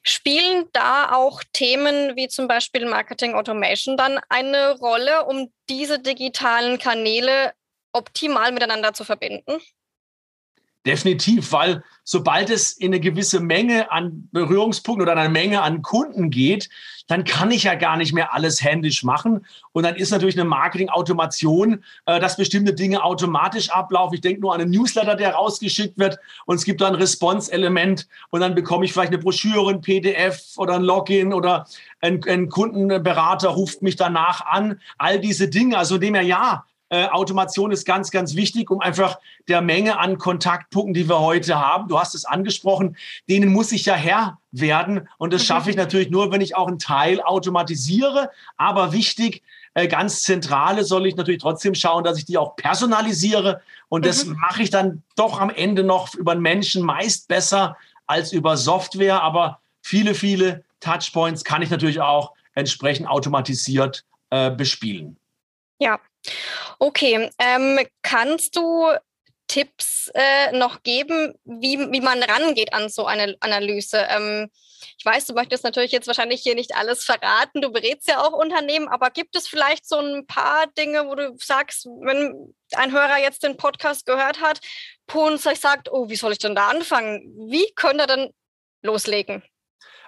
Spielen 0.03 0.65
da 0.73 1.13
auch 1.13 1.43
Themen 1.53 2.15
wie 2.15 2.27
zum 2.27 2.47
Beispiel 2.47 2.85
Marketing 2.85 3.33
Automation 3.35 3.95
dann 3.95 4.19
eine 4.29 4.77
Rolle, 4.79 5.25
um 5.25 5.51
diese 5.69 5.99
digitalen 5.99 6.77
Kanäle 6.77 7.53
optimal 7.93 8.51
miteinander 8.51 8.93
zu 8.93 9.03
verbinden? 9.03 9.61
Definitiv, 10.85 11.53
weil 11.53 11.81
sobald 12.03 12.49
es 12.49 12.73
in 12.73 12.87
eine 12.87 12.99
gewisse 12.99 13.39
Menge 13.39 13.89
an 13.89 14.27
Berührungspunkten 14.33 15.01
oder 15.01 15.15
eine 15.15 15.29
Menge 15.29 15.61
an 15.61 15.81
Kunden 15.81 16.29
geht, 16.29 16.69
dann 17.07 17.23
kann 17.23 17.51
ich 17.51 17.63
ja 17.63 17.75
gar 17.75 17.95
nicht 17.95 18.13
mehr 18.13 18.33
alles 18.33 18.61
händisch 18.61 19.03
machen. 19.03 19.45
Und 19.71 19.83
dann 19.83 19.95
ist 19.95 20.11
natürlich 20.11 20.35
eine 20.35 20.49
Marketing-Automation, 20.49 21.83
äh, 22.05 22.19
dass 22.19 22.35
bestimmte 22.35 22.73
Dinge 22.73 23.01
automatisch 23.01 23.69
ablaufen. 23.69 24.15
Ich 24.15 24.21
denke 24.21 24.41
nur 24.41 24.53
an 24.53 24.59
einen 24.59 24.71
Newsletter, 24.71 25.15
der 25.15 25.35
rausgeschickt 25.35 25.97
wird 25.97 26.17
und 26.45 26.55
es 26.55 26.65
gibt 26.65 26.81
da 26.81 26.87
ein 26.87 26.95
Response-Element 26.95 28.07
und 28.29 28.41
dann 28.41 28.53
bekomme 28.55 28.83
ich 28.83 28.91
vielleicht 28.91 29.13
eine 29.13 29.21
Broschüre, 29.21 29.69
ein 29.69 29.81
PDF 29.81 30.57
oder 30.57 30.75
ein 30.75 30.83
Login 30.83 31.33
oder 31.33 31.65
ein, 32.01 32.21
ein 32.27 32.49
Kundenberater 32.49 33.49
ruft 33.49 33.81
mich 33.81 33.95
danach 33.95 34.45
an. 34.45 34.81
All 34.97 35.19
diese 35.19 35.47
Dinge. 35.47 35.77
Also 35.77 35.97
dem 35.97 36.15
her 36.15 36.23
ja, 36.23 36.65
äh, 36.93 37.07
Automation 37.07 37.71
ist 37.71 37.85
ganz, 37.85 38.11
ganz 38.11 38.35
wichtig, 38.35 38.69
um 38.69 38.79
einfach 38.79 39.17
der 39.47 39.61
Menge 39.61 39.97
an 39.97 40.19
Kontaktpunkten, 40.19 40.93
die 40.93 41.09
wir 41.09 41.19
heute 41.19 41.59
haben, 41.59 41.87
du 41.87 41.97
hast 41.97 42.13
es 42.13 42.23
angesprochen, 42.23 42.97
denen 43.27 43.51
muss 43.51 43.71
ich 43.71 43.85
ja 43.85 43.95
Herr 43.95 44.37
werden. 44.51 45.09
Und 45.17 45.33
das 45.33 45.43
schaffe 45.43 45.71
ich 45.71 45.75
mhm. 45.75 45.81
natürlich 45.81 46.11
nur, 46.11 46.31
wenn 46.31 46.41
ich 46.41 46.55
auch 46.55 46.67
einen 46.67 46.77
Teil 46.77 47.19
automatisiere. 47.19 48.29
Aber 48.57 48.93
wichtig, 48.93 49.41
äh, 49.73 49.87
ganz 49.87 50.21
zentrale 50.21 50.83
soll 50.83 51.07
ich 51.07 51.15
natürlich 51.15 51.41
trotzdem 51.41 51.73
schauen, 51.73 52.03
dass 52.03 52.19
ich 52.19 52.25
die 52.25 52.37
auch 52.37 52.55
personalisiere. 52.57 53.61
Und 53.89 54.05
das 54.05 54.25
mhm. 54.25 54.37
mache 54.37 54.61
ich 54.61 54.69
dann 54.69 55.01
doch 55.15 55.41
am 55.41 55.49
Ende 55.49 55.83
noch 55.83 56.13
über 56.13 56.33
einen 56.33 56.41
Menschen 56.41 56.83
meist 56.83 57.27
besser 57.27 57.75
als 58.05 58.33
über 58.33 58.55
Software. 58.55 59.23
Aber 59.23 59.61
viele, 59.81 60.13
viele 60.13 60.63
Touchpoints 60.79 61.43
kann 61.43 61.63
ich 61.63 61.71
natürlich 61.71 62.01
auch 62.01 62.33
entsprechend 62.53 63.07
automatisiert 63.07 64.05
äh, 64.29 64.51
bespielen. 64.51 65.17
Ja, 65.79 65.99
okay. 66.83 67.29
Ähm, 67.39 67.79
kannst 68.01 68.55
du 68.55 68.91
Tipps 69.47 70.09
äh, 70.13 70.51
noch 70.57 70.83
geben, 70.83 71.33
wie, 71.43 71.77
wie 71.91 72.01
man 72.01 72.21
rangeht 72.23 72.73
an 72.73 72.89
so 72.89 73.05
eine 73.05 73.35
Analyse? 73.39 74.05
Ähm, 74.09 74.49
ich 74.97 75.05
weiß, 75.05 75.27
du 75.27 75.33
möchtest 75.33 75.63
natürlich 75.63 75.91
jetzt 75.91 76.07
wahrscheinlich 76.07 76.41
hier 76.41 76.55
nicht 76.55 76.75
alles 76.75 77.03
verraten, 77.03 77.61
du 77.61 77.71
berätst 77.71 78.07
ja 78.07 78.21
auch 78.21 78.33
Unternehmen, 78.33 78.87
aber 78.87 79.09
gibt 79.09 79.35
es 79.35 79.47
vielleicht 79.47 79.87
so 79.87 79.99
ein 79.99 80.25
paar 80.27 80.67
Dinge, 80.77 81.07
wo 81.07 81.15
du 81.15 81.35
sagst, 81.37 81.85
wenn 81.85 82.53
ein 82.75 82.91
Hörer 82.91 83.19
jetzt 83.19 83.43
den 83.43 83.57
Podcast 83.57 84.05
gehört 84.05 84.41
hat 84.41 84.59
und 85.13 85.39
sich 85.39 85.59
sagt, 85.59 85.91
oh, 85.91 86.09
wie 86.09 86.15
soll 86.15 86.33
ich 86.33 86.39
denn 86.39 86.55
da 86.55 86.67
anfangen? 86.67 87.21
Wie 87.49 87.71
könnte 87.75 88.03
er 88.03 88.07
denn 88.07 88.33
loslegen? 88.81 89.43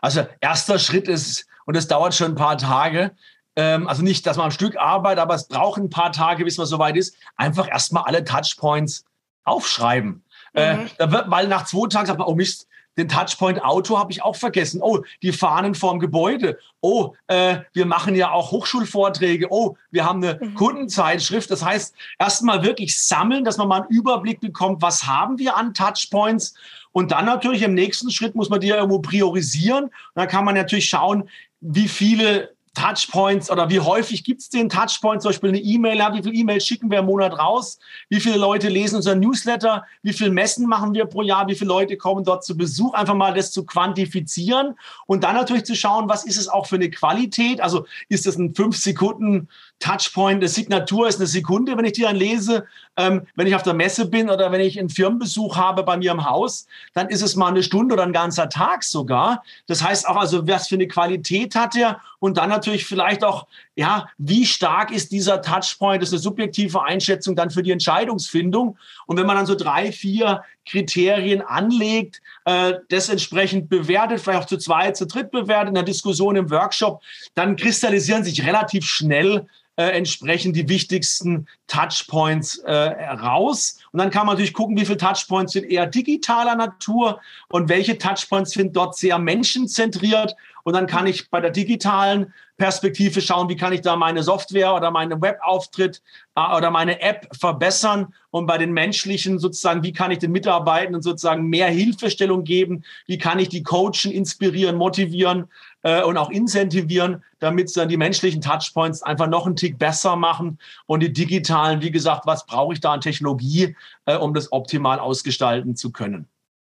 Also 0.01 0.27
erster 0.41 0.79
Schritt 0.79 1.07
ist, 1.07 1.45
und 1.65 1.75
es 1.75 1.87
dauert 1.87 2.13
schon 2.13 2.33
ein 2.33 2.35
paar 2.35 2.57
Tage, 2.57 3.15
ähm, 3.55 3.87
also 3.87 4.03
nicht, 4.03 4.25
dass 4.25 4.37
man 4.37 4.45
am 4.45 4.51
Stück 4.51 4.77
arbeitet, 4.77 5.19
aber 5.19 5.35
es 5.35 5.47
braucht 5.47 5.79
ein 5.79 5.89
paar 5.89 6.11
Tage, 6.11 6.43
bis 6.43 6.57
man 6.57 6.67
soweit 6.67 6.97
ist, 6.97 7.15
einfach 7.35 7.67
erstmal 7.67 8.03
alle 8.03 8.23
Touchpoints 8.23 9.05
aufschreiben. 9.43 10.23
Äh, 10.53 10.75
mhm. 10.75 10.85
Äh, 10.85 10.89
da 10.97 11.11
wird 11.11 11.27
mal 11.27 11.47
nach 11.47 11.65
zwei 11.65 11.87
Tagen 11.87 12.07
sagt 12.07 12.19
man, 12.19 12.27
oh 12.27 12.35
Mist, 12.35 12.67
den 12.97 13.09
Touchpoint 13.09 13.61
Auto 13.63 13.99
habe 13.99 14.11
ich 14.11 14.23
auch 14.23 14.35
vergessen. 14.35 14.81
Oh, 14.81 15.03
die 15.21 15.33
Fahnen 15.33 15.75
vorm 15.75 15.99
Gebäude. 15.99 16.57
Oh, 16.79 17.13
äh, 17.27 17.57
wir 17.73 17.85
machen 17.85 18.15
ja 18.15 18.31
auch 18.31 18.51
Hochschulvorträge. 18.51 19.47
Oh, 19.49 19.75
wir 19.91 20.05
haben 20.05 20.23
eine 20.23 20.39
mhm. 20.41 20.55
Kundenzeitschrift. 20.55 21.51
Das 21.51 21.63
heißt, 21.63 21.93
erstmal 22.19 22.63
wirklich 22.63 22.97
sammeln, 22.99 23.43
dass 23.43 23.57
man 23.57 23.67
mal 23.67 23.81
einen 23.81 23.89
Überblick 23.89 24.39
bekommt, 24.39 24.81
was 24.81 25.05
haben 25.05 25.39
wir 25.39 25.57
an 25.57 25.73
Touchpoints. 25.73 26.55
Und 26.93 27.11
dann 27.11 27.25
natürlich 27.25 27.63
im 27.63 27.73
nächsten 27.73 28.09
Schritt 28.11 28.35
muss 28.35 28.49
man 28.49 28.61
die 28.61 28.67
ja 28.67 28.77
irgendwo 28.77 28.99
priorisieren. 28.99 29.85
Und 29.85 29.91
dann 30.15 30.29
kann 30.29 30.45
man 30.45 30.55
natürlich 30.55 30.87
schauen, 30.87 31.29
wie 31.59 31.89
viele 31.89 32.54
Touchpoints 32.75 33.49
oder 33.49 33.69
wie 33.69 33.79
häufig 33.79 34.23
gibt 34.23 34.41
es 34.41 34.49
den 34.49 34.69
Touchpoint, 34.69 35.21
zum 35.21 35.29
Beispiel 35.29 35.49
eine 35.49 35.59
E-Mail, 35.59 35.97
wie 36.13 36.21
viele 36.21 36.35
E-Mails 36.35 36.65
schicken 36.65 36.91
wir 36.91 36.99
im 36.99 37.05
Monat 37.05 37.37
raus, 37.39 37.79
wie 38.09 38.19
viele 38.19 38.37
Leute 38.37 38.69
lesen 38.69 38.97
unser 38.97 39.15
Newsletter, 39.15 39.85
wie 40.03 40.13
viele 40.13 40.29
Messen 40.29 40.67
machen 40.67 40.93
wir 40.93 41.05
pro 41.05 41.23
Jahr, 41.23 41.47
wie 41.47 41.55
viele 41.55 41.69
Leute 41.69 41.97
kommen 41.97 42.23
dort 42.23 42.43
zu 42.43 42.55
Besuch, 42.55 42.93
einfach 42.93 43.15
mal 43.15 43.33
das 43.33 43.51
zu 43.51 43.65
quantifizieren 43.65 44.75
und 45.07 45.23
dann 45.23 45.35
natürlich 45.35 45.65
zu 45.65 45.75
schauen, 45.75 46.07
was 46.07 46.25
ist 46.25 46.37
es 46.37 46.47
auch 46.47 46.67
für 46.67 46.75
eine 46.75 46.91
Qualität, 46.91 47.61
also 47.61 47.87
ist 48.09 48.27
das 48.27 48.37
ein 48.37 48.53
fünf 48.53 48.77
Sekunden 48.77 49.47
Touchpoint, 49.79 50.37
eine 50.37 50.47
Signatur 50.47 51.07
ist 51.07 51.17
eine 51.17 51.27
Sekunde, 51.27 51.77
wenn 51.77 51.85
ich 51.85 51.93
die 51.93 52.01
dann 52.01 52.15
lese. 52.15 52.65
Ähm, 52.97 53.27
wenn 53.35 53.45
ich 53.45 53.55
auf 53.55 53.63
der 53.63 53.73
Messe 53.73 54.05
bin 54.05 54.29
oder 54.29 54.51
wenn 54.51 54.61
ich 54.61 54.79
einen 54.79 54.89
Firmenbesuch 54.89 55.57
habe 55.57 55.83
bei 55.83 55.97
mir 55.97 56.11
im 56.11 56.25
Haus, 56.25 56.65
dann 56.93 57.09
ist 57.09 57.21
es 57.21 57.35
mal 57.35 57.49
eine 57.49 57.61
Stunde 57.61 57.93
oder 57.93 58.03
ein 58.03 58.13
ganzer 58.13 58.47
Tag 58.47 58.83
sogar. 58.83 59.43
Das 59.67 59.83
heißt 59.83 60.07
auch, 60.07 60.15
also 60.15 60.47
was 60.47 60.69
für 60.69 60.75
eine 60.75 60.87
Qualität 60.87 61.55
hat 61.55 61.75
er 61.75 61.99
und 62.19 62.37
dann 62.37 62.49
natürlich 62.49 62.85
vielleicht 62.85 63.23
auch, 63.23 63.47
ja, 63.75 64.07
wie 64.17 64.45
stark 64.45 64.91
ist 64.91 65.11
dieser 65.11 65.41
Touchpoint? 65.41 66.01
Das 66.01 66.09
ist 66.09 66.13
eine 66.13 66.21
subjektive 66.21 66.81
Einschätzung 66.83 67.35
dann 67.35 67.51
für 67.51 67.61
die 67.61 67.71
Entscheidungsfindung. 67.71 68.77
Und 69.05 69.17
wenn 69.17 69.27
man 69.27 69.35
dann 69.35 69.45
so 69.45 69.55
drei, 69.55 69.91
vier 69.91 70.41
Kriterien 70.65 71.41
anlegt, 71.41 72.21
äh, 72.45 72.73
das 72.89 73.09
entsprechend 73.09 73.69
bewertet, 73.69 74.19
vielleicht 74.19 74.43
auch 74.43 74.47
zu 74.47 74.57
zweit, 74.57 74.97
zu 74.97 75.05
dritt 75.05 75.31
bewertet, 75.31 75.69
in 75.69 75.75
der 75.75 75.83
Diskussion 75.83 76.35
im 76.35 76.49
Workshop, 76.49 77.01
dann 77.33 77.55
kristallisieren 77.55 78.23
sich 78.23 78.45
relativ 78.45 78.85
schnell 78.85 79.45
äh, 79.77 79.87
entsprechend 79.87 80.55
die 80.55 80.69
wichtigsten 80.69 81.47
Touchpoints 81.67 82.59
äh, 82.59 82.71
raus. 82.73 83.79
Und 83.91 83.99
dann 83.99 84.09
kann 84.09 84.25
man 84.25 84.35
natürlich 84.35 84.53
gucken, 84.53 84.77
wie 84.77 84.85
viele 84.85 84.97
Touchpoints 84.97 85.53
sind 85.53 85.69
eher 85.69 85.85
digitaler 85.85 86.55
Natur 86.55 87.19
und 87.49 87.67
welche 87.67 87.97
Touchpoints 87.97 88.51
sind 88.51 88.75
dort 88.75 88.95
sehr 88.95 89.19
menschenzentriert. 89.19 90.35
Und 90.63 90.73
dann 90.73 90.87
kann 90.87 91.07
ich 91.07 91.29
bei 91.29 91.41
der 91.41 91.51
digitalen 91.51 92.33
Perspektive 92.57 93.19
schauen, 93.21 93.49
wie 93.49 93.57
kann 93.57 93.73
ich 93.73 93.81
da 93.81 93.95
meine 93.95 94.23
Software 94.23 94.73
oder 94.73 94.89
meinen 94.89 95.21
Webauftritt 95.21 96.01
äh, 96.35 96.55
oder 96.55 96.71
meine 96.71 97.01
App 97.01 97.27
verbessern. 97.37 98.13
Und 98.31 98.45
bei 98.45 98.57
den 98.57 98.71
menschlichen 98.71 99.39
sozusagen, 99.39 99.83
wie 99.83 99.91
kann 99.91 100.11
ich 100.11 100.19
den 100.19 100.31
Mitarbeitenden 100.31 101.01
sozusagen 101.01 101.47
mehr 101.47 101.67
Hilfestellung 101.67 102.43
geben? 102.43 102.83
Wie 103.07 103.17
kann 103.17 103.39
ich 103.39 103.49
die 103.49 103.63
coachen, 103.63 104.11
inspirieren, 104.11 104.77
motivieren 104.77 105.49
äh, 105.83 106.01
und 106.03 106.17
auch 106.17 106.29
incentivieren, 106.29 107.23
damit 107.39 107.75
dann 107.75 107.89
die 107.89 107.97
menschlichen 107.97 108.41
Touchpoints 108.41 109.03
einfach 109.03 109.27
noch 109.27 109.45
einen 109.45 109.57
Tick 109.57 109.77
besser 109.77 110.15
machen 110.15 110.57
und 110.85 111.01
die 111.01 111.11
digitalen, 111.11 111.81
wie 111.81 111.91
gesagt, 111.91 112.25
was 112.25 112.45
brauche 112.45 112.73
ich 112.73 112.79
da 112.79 112.93
an 112.93 113.01
Technologie, 113.01 113.75
äh, 114.05 114.15
um 114.15 114.33
das 114.33 114.51
optimal 114.51 114.99
ausgestalten 114.99 115.75
zu 115.75 115.91
können. 115.91 116.27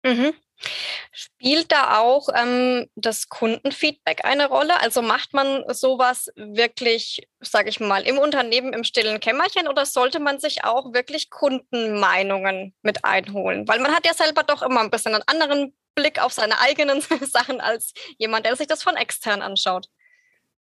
Mhm. 0.05 0.33
Spielt 1.13 1.73
da 1.73 1.99
auch 1.99 2.29
ähm, 2.35 2.89
das 2.95 3.29
Kundenfeedback 3.29 4.25
eine 4.25 4.49
Rolle? 4.49 4.81
Also 4.81 5.03
macht 5.03 5.33
man 5.33 5.65
sowas 5.69 6.31
wirklich, 6.37 7.27
sage 7.41 7.71
ich 7.71 7.81
mal, 7.81 8.03
im 8.07 8.19
Unternehmen 8.19 8.73
im 8.73 8.85
stillen 8.85 9.21
Kämmerchen 9.21 9.69
oder 9.69 9.87
sollte 9.87 10.21
man 10.21 10.39
sich 10.39 10.65
auch 10.65 10.93
wirklich 10.93 11.31
Kundenmeinungen 11.31 12.75
mit 12.83 13.05
einholen? 13.05 13.67
Weil 13.69 13.81
man 13.81 13.95
hat 13.95 14.07
ja 14.07 14.15
selber 14.15 14.43
doch 14.43 14.63
immer 14.63 14.81
ein 14.81 14.91
bisschen 14.91 15.15
einen 15.15 15.25
anderen 15.27 15.77
Blick 15.95 16.23
auf 16.23 16.33
seine 16.33 16.59
eigenen 16.61 17.01
Sachen 17.23 17.61
als 17.61 17.93
jemand, 18.19 18.47
der 18.47 18.57
sich 18.57 18.67
das 18.67 18.83
von 18.83 18.97
extern 18.97 19.43
anschaut 19.43 19.89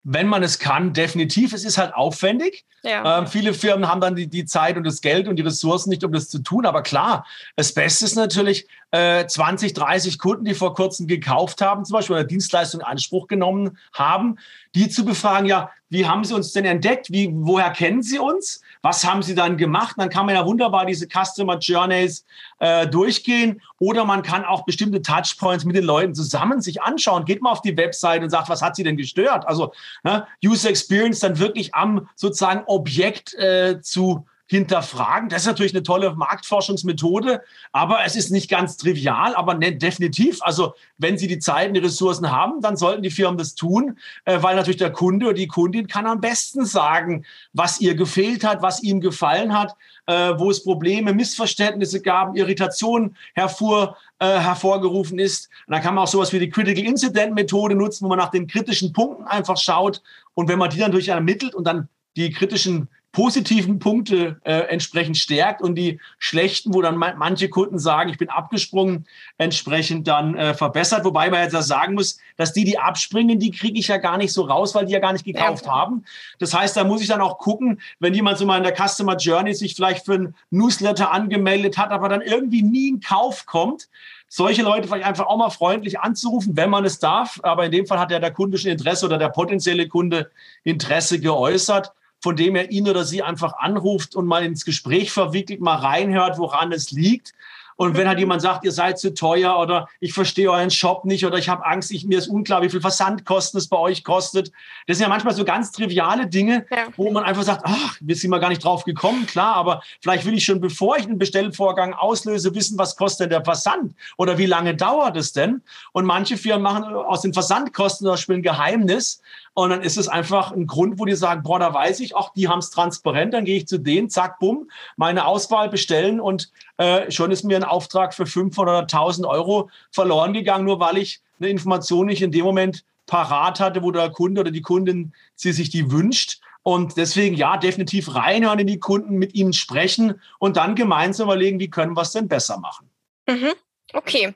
wenn 0.08 0.28
man 0.28 0.44
es 0.44 0.60
kann, 0.60 0.92
definitiv. 0.92 1.52
Es 1.52 1.64
ist 1.64 1.78
halt 1.78 1.92
aufwendig. 1.92 2.64
Ja. 2.84 3.18
Ähm, 3.18 3.26
viele 3.26 3.52
Firmen 3.52 3.88
haben 3.88 4.00
dann 4.00 4.14
die, 4.14 4.28
die 4.28 4.44
Zeit 4.44 4.76
und 4.76 4.84
das 4.84 5.00
Geld 5.00 5.26
und 5.26 5.34
die 5.34 5.42
Ressourcen 5.42 5.90
nicht, 5.90 6.04
um 6.04 6.12
das 6.12 6.28
zu 6.28 6.38
tun. 6.38 6.64
Aber 6.64 6.82
klar, 6.82 7.26
das 7.56 7.74
Beste 7.74 8.04
ist 8.04 8.14
natürlich 8.14 8.68
äh, 8.92 9.26
20, 9.26 9.72
30 9.72 10.20
Kunden, 10.20 10.44
die 10.44 10.54
vor 10.54 10.74
kurzem 10.74 11.08
gekauft 11.08 11.60
haben, 11.60 11.84
zum 11.84 11.94
Beispiel 11.94 12.14
oder 12.14 12.24
Dienstleistung 12.24 12.82
in 12.82 12.86
Anspruch 12.86 13.26
genommen 13.26 13.78
haben, 13.92 14.38
die 14.76 14.90
zu 14.90 15.06
befragen, 15.06 15.46
ja, 15.46 15.70
wie 15.88 16.04
haben 16.04 16.22
Sie 16.22 16.34
uns 16.34 16.52
denn 16.52 16.66
entdeckt? 16.66 17.10
Wie, 17.10 17.30
woher 17.32 17.70
kennen 17.70 18.02
Sie 18.02 18.18
uns? 18.18 18.60
Was 18.82 19.06
haben 19.06 19.22
Sie 19.22 19.34
dann 19.34 19.56
gemacht? 19.56 19.94
Dann 19.96 20.10
kann 20.10 20.26
man 20.26 20.34
ja 20.34 20.44
wunderbar 20.44 20.84
diese 20.84 21.06
Customer 21.06 21.56
Journeys 21.58 22.26
äh, 22.58 22.86
durchgehen 22.86 23.62
oder 23.78 24.04
man 24.04 24.22
kann 24.22 24.44
auch 24.44 24.66
bestimmte 24.66 25.00
Touchpoints 25.00 25.64
mit 25.64 25.76
den 25.76 25.84
Leuten 25.84 26.14
zusammen 26.14 26.60
sich 26.60 26.82
anschauen. 26.82 27.24
Geht 27.24 27.40
mal 27.40 27.52
auf 27.52 27.62
die 27.62 27.76
Website 27.76 28.22
und 28.22 28.28
sagt, 28.28 28.50
was 28.50 28.60
hat 28.60 28.76
Sie 28.76 28.82
denn 28.82 28.98
gestört? 28.98 29.48
Also 29.48 29.72
ne, 30.04 30.26
User 30.44 30.68
Experience 30.68 31.20
dann 31.20 31.38
wirklich 31.38 31.74
am 31.74 32.08
sozusagen 32.14 32.62
Objekt 32.66 33.32
äh, 33.34 33.80
zu 33.80 34.26
hinterfragen. 34.46 35.28
Das 35.28 35.42
ist 35.42 35.46
natürlich 35.46 35.74
eine 35.74 35.82
tolle 35.82 36.14
Marktforschungsmethode, 36.14 37.42
aber 37.72 38.04
es 38.04 38.14
ist 38.14 38.30
nicht 38.30 38.48
ganz 38.48 38.76
trivial, 38.76 39.34
aber 39.34 39.54
ne, 39.54 39.74
definitiv. 39.74 40.40
Also 40.42 40.74
wenn 40.98 41.18
Sie 41.18 41.26
die 41.26 41.40
Zeit 41.40 41.68
und 41.68 41.74
die 41.74 41.80
Ressourcen 41.80 42.30
haben, 42.30 42.60
dann 42.60 42.76
sollten 42.76 43.02
die 43.02 43.10
Firmen 43.10 43.38
das 43.38 43.56
tun, 43.56 43.98
äh, 44.24 44.40
weil 44.40 44.54
natürlich 44.54 44.76
der 44.76 44.92
Kunde 44.92 45.26
oder 45.26 45.34
die 45.34 45.48
Kundin 45.48 45.88
kann 45.88 46.06
am 46.06 46.20
besten 46.20 46.64
sagen, 46.64 47.24
was 47.52 47.80
ihr 47.80 47.96
gefehlt 47.96 48.44
hat, 48.44 48.62
was 48.62 48.82
ihm 48.82 49.00
gefallen 49.00 49.52
hat, 49.52 49.74
äh, 50.06 50.32
wo 50.36 50.50
es 50.50 50.62
Probleme, 50.62 51.12
Missverständnisse 51.12 52.00
gab, 52.00 52.36
Irritationen 52.36 53.16
hervor, 53.34 53.96
äh, 54.20 54.26
hervorgerufen 54.38 55.18
ist. 55.18 55.48
Und 55.66 55.72
dann 55.72 55.82
kann 55.82 55.94
man 55.94 56.04
auch 56.04 56.08
sowas 56.08 56.32
wie 56.32 56.38
die 56.38 56.50
Critical 56.50 56.84
Incident 56.84 57.34
Methode 57.34 57.74
nutzen, 57.74 58.04
wo 58.04 58.08
man 58.08 58.18
nach 58.18 58.30
den 58.30 58.46
kritischen 58.46 58.92
Punkten 58.92 59.24
einfach 59.24 59.56
schaut 59.56 60.02
und 60.34 60.48
wenn 60.48 60.58
man 60.58 60.70
die 60.70 60.78
dann 60.78 60.92
durch 60.92 61.08
ermittelt 61.08 61.54
und 61.54 61.66
dann 61.66 61.88
die 62.16 62.30
kritischen 62.30 62.88
positiven 63.16 63.78
Punkte 63.78 64.38
äh, 64.44 64.52
entsprechend 64.68 65.16
stärkt 65.16 65.62
und 65.62 65.74
die 65.74 66.00
schlechten, 66.18 66.74
wo 66.74 66.82
dann 66.82 66.98
manche 66.98 67.48
Kunden 67.48 67.78
sagen, 67.78 68.10
ich 68.10 68.18
bin 68.18 68.28
abgesprungen, 68.28 69.06
entsprechend 69.38 70.06
dann 70.06 70.34
äh, 70.34 70.52
verbessert. 70.52 71.02
Wobei 71.06 71.30
man 71.30 71.42
jetzt 71.42 71.54
ja 71.54 71.62
sagen 71.62 71.94
muss, 71.94 72.18
dass 72.36 72.52
die, 72.52 72.64
die 72.64 72.78
abspringen, 72.78 73.38
die 73.38 73.52
kriege 73.52 73.78
ich 73.78 73.88
ja 73.88 73.96
gar 73.96 74.18
nicht 74.18 74.34
so 74.34 74.42
raus, 74.42 74.74
weil 74.74 74.84
die 74.84 74.92
ja 74.92 74.98
gar 74.98 75.14
nicht 75.14 75.24
gekauft 75.24 75.64
ja. 75.64 75.72
haben. 75.72 76.04
Das 76.40 76.52
heißt, 76.52 76.76
da 76.76 76.84
muss 76.84 77.00
ich 77.00 77.08
dann 77.08 77.22
auch 77.22 77.38
gucken, 77.38 77.80
wenn 78.00 78.12
jemand 78.12 78.36
so 78.36 78.44
mal 78.44 78.58
in 78.58 78.64
der 78.64 78.76
Customer 78.76 79.16
Journey 79.16 79.54
sich 79.54 79.74
vielleicht 79.74 80.04
für 80.04 80.16
ein 80.16 80.34
Newsletter 80.50 81.10
angemeldet 81.10 81.78
hat, 81.78 81.92
aber 81.92 82.10
dann 82.10 82.20
irgendwie 82.20 82.62
nie 82.62 82.90
in 82.90 83.00
Kauf 83.00 83.46
kommt, 83.46 83.88
solche 84.28 84.62
Leute 84.62 84.88
vielleicht 84.88 85.06
einfach 85.06 85.24
auch 85.24 85.38
mal 85.38 85.48
freundlich 85.48 86.00
anzurufen, 86.00 86.54
wenn 86.54 86.68
man 86.68 86.84
es 86.84 86.98
darf. 86.98 87.40
Aber 87.42 87.64
in 87.64 87.72
dem 87.72 87.86
Fall 87.86 87.98
hat 87.98 88.10
ja 88.10 88.18
der 88.18 88.32
Kunde 88.32 88.58
schon 88.58 88.72
Interesse 88.72 89.06
oder 89.06 89.16
der 89.16 89.30
potenzielle 89.30 89.88
Kunde 89.88 90.30
Interesse 90.64 91.18
geäußert 91.18 91.94
von 92.20 92.36
dem 92.36 92.56
er 92.56 92.70
ihn 92.70 92.88
oder 92.88 93.04
sie 93.04 93.22
einfach 93.22 93.54
anruft 93.58 94.16
und 94.16 94.26
mal 94.26 94.44
ins 94.44 94.64
Gespräch 94.64 95.10
verwickelt, 95.12 95.60
mal 95.60 95.76
reinhört, 95.76 96.38
woran 96.38 96.72
es 96.72 96.90
liegt. 96.90 97.32
Und 97.76 97.96
wenn 97.96 98.08
halt 98.08 98.18
jemand 98.18 98.42
sagt, 98.42 98.64
ihr 98.64 98.72
seid 98.72 98.98
zu 98.98 99.12
teuer 99.14 99.58
oder 99.58 99.88
ich 100.00 100.12
verstehe 100.12 100.50
euren 100.50 100.70
Shop 100.70 101.04
nicht 101.04 101.26
oder 101.26 101.38
ich 101.38 101.48
habe 101.48 101.64
Angst, 101.64 101.90
ich, 101.90 102.04
mir 102.04 102.18
ist 102.18 102.28
unklar, 102.28 102.62
wie 102.62 102.70
viel 102.70 102.80
Versandkosten 102.80 103.58
es 103.58 103.68
bei 103.68 103.76
euch 103.76 104.02
kostet. 104.02 104.50
Das 104.86 104.96
sind 104.96 105.04
ja 105.04 105.08
manchmal 105.08 105.34
so 105.34 105.44
ganz 105.44 105.72
triviale 105.72 106.26
Dinge, 106.26 106.66
ja. 106.70 106.86
wo 106.96 107.10
man 107.10 107.24
einfach 107.24 107.42
sagt, 107.42 107.62
ach, 107.64 107.96
wir 108.00 108.16
sind 108.16 108.30
mal 108.30 108.38
gar 108.38 108.48
nicht 108.48 108.64
drauf 108.64 108.84
gekommen, 108.84 109.26
klar, 109.26 109.54
aber 109.56 109.82
vielleicht 110.00 110.24
will 110.24 110.34
ich 110.34 110.44
schon, 110.44 110.60
bevor 110.60 110.96
ich 110.96 111.04
einen 111.04 111.18
Bestellvorgang 111.18 111.92
auslöse, 111.92 112.54
wissen, 112.54 112.78
was 112.78 112.96
kostet 112.96 113.24
denn 113.24 113.30
der 113.30 113.44
Versand 113.44 113.94
oder 114.16 114.38
wie 114.38 114.46
lange 114.46 114.74
dauert 114.74 115.16
es 115.16 115.32
denn? 115.32 115.62
Und 115.92 116.06
manche 116.06 116.36
Firmen 116.36 116.62
machen 116.62 116.84
aus 116.84 117.20
den 117.20 117.34
Versandkosten 117.34 118.06
zum 118.06 118.12
Beispiel 118.14 118.36
ein 118.36 118.42
Geheimnis 118.42 119.20
und 119.58 119.70
dann 119.70 119.80
ist 119.80 119.96
es 119.96 120.06
einfach 120.06 120.52
ein 120.52 120.66
Grund, 120.66 120.98
wo 120.98 121.06
die 121.06 121.14
sagen, 121.14 121.42
boah, 121.42 121.58
da 121.58 121.72
weiß 121.72 122.00
ich, 122.00 122.14
ach, 122.14 122.30
die 122.34 122.46
haben 122.46 122.58
es 122.58 122.68
transparent, 122.68 123.32
dann 123.32 123.46
gehe 123.46 123.56
ich 123.56 123.66
zu 123.66 123.78
denen, 123.78 124.10
zack, 124.10 124.38
bumm, 124.38 124.70
meine 124.96 125.24
Auswahl 125.24 125.70
bestellen 125.70 126.20
und 126.20 126.52
äh, 126.78 127.10
schon 127.10 127.30
ist 127.30 127.44
mir 127.44 127.56
ein 127.56 127.64
Auftrag 127.64 128.14
für 128.14 128.26
500 128.26 128.72
oder 128.72 128.80
1000 128.82 129.26
Euro 129.26 129.70
verloren 129.90 130.32
gegangen, 130.32 130.64
nur 130.64 130.80
weil 130.80 130.98
ich 130.98 131.20
eine 131.38 131.48
Information 131.48 132.06
nicht 132.06 132.22
in 132.22 132.32
dem 132.32 132.44
Moment 132.44 132.84
parat 133.06 133.60
hatte, 133.60 133.82
wo 133.82 133.90
der 133.90 134.10
Kunde 134.10 134.40
oder 134.40 134.50
die 134.50 134.62
Kundin 134.62 135.14
sie 135.34 135.52
sich 135.52 135.70
die 135.70 135.90
wünscht. 135.90 136.40
Und 136.62 136.96
deswegen 136.96 137.36
ja, 137.36 137.56
definitiv 137.56 138.14
reinhören 138.14 138.58
in 138.58 138.66
die 138.66 138.80
Kunden, 138.80 139.16
mit 139.18 139.34
ihnen 139.34 139.52
sprechen 139.52 140.20
und 140.40 140.56
dann 140.56 140.74
gemeinsam 140.74 141.28
überlegen, 141.28 141.60
wie 141.60 141.70
können 141.70 141.96
wir 141.96 142.02
es 142.02 142.12
denn 142.12 142.26
besser 142.26 142.58
machen. 142.58 142.90
Mhm. 143.28 143.52
Okay, 143.92 144.34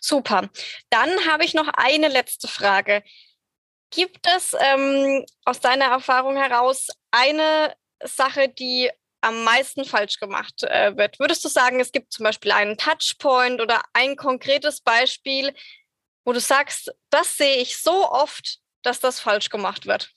super. 0.00 0.48
Dann 0.90 1.10
habe 1.28 1.44
ich 1.44 1.54
noch 1.54 1.68
eine 1.74 2.06
letzte 2.06 2.46
Frage. 2.46 3.02
Gibt 3.90 4.26
es 4.36 4.54
ähm, 4.58 5.24
aus 5.44 5.58
deiner 5.58 5.86
Erfahrung 5.86 6.36
heraus 6.36 6.88
eine 7.10 7.74
Sache, 8.04 8.48
die 8.48 8.90
am 9.22 9.44
meisten 9.44 9.84
falsch 9.84 10.18
gemacht 10.18 10.62
äh, 10.64 10.96
wird? 10.96 11.18
Würdest 11.18 11.44
du 11.44 11.48
sagen, 11.48 11.80
es 11.80 11.92
gibt 11.92 12.12
zum 12.12 12.24
Beispiel 12.24 12.52
einen 12.52 12.76
Touchpoint 12.76 13.60
oder 13.60 13.80
ein 13.94 14.16
konkretes 14.16 14.80
Beispiel, 14.80 15.54
wo 16.24 16.32
du 16.32 16.40
sagst, 16.40 16.92
das 17.10 17.36
sehe 17.36 17.56
ich 17.56 17.78
so 17.78 18.10
oft, 18.10 18.58
dass 18.82 19.00
das 19.00 19.20
falsch 19.20 19.48
gemacht 19.48 19.86
wird? 19.86 20.10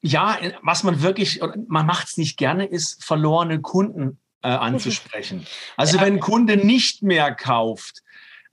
Ja, 0.00 0.38
was 0.62 0.84
man 0.84 1.02
wirklich, 1.02 1.40
man 1.66 1.86
macht 1.86 2.08
es 2.08 2.16
nicht 2.16 2.36
gerne, 2.36 2.66
ist 2.66 3.04
verlorene 3.04 3.60
Kunden 3.60 4.20
äh, 4.42 4.48
anzusprechen. 4.48 5.46
Also 5.76 5.96
ja. 5.96 6.02
wenn 6.02 6.14
ein 6.14 6.20
Kunde 6.20 6.56
nicht 6.56 7.02
mehr 7.02 7.34
kauft, 7.34 8.02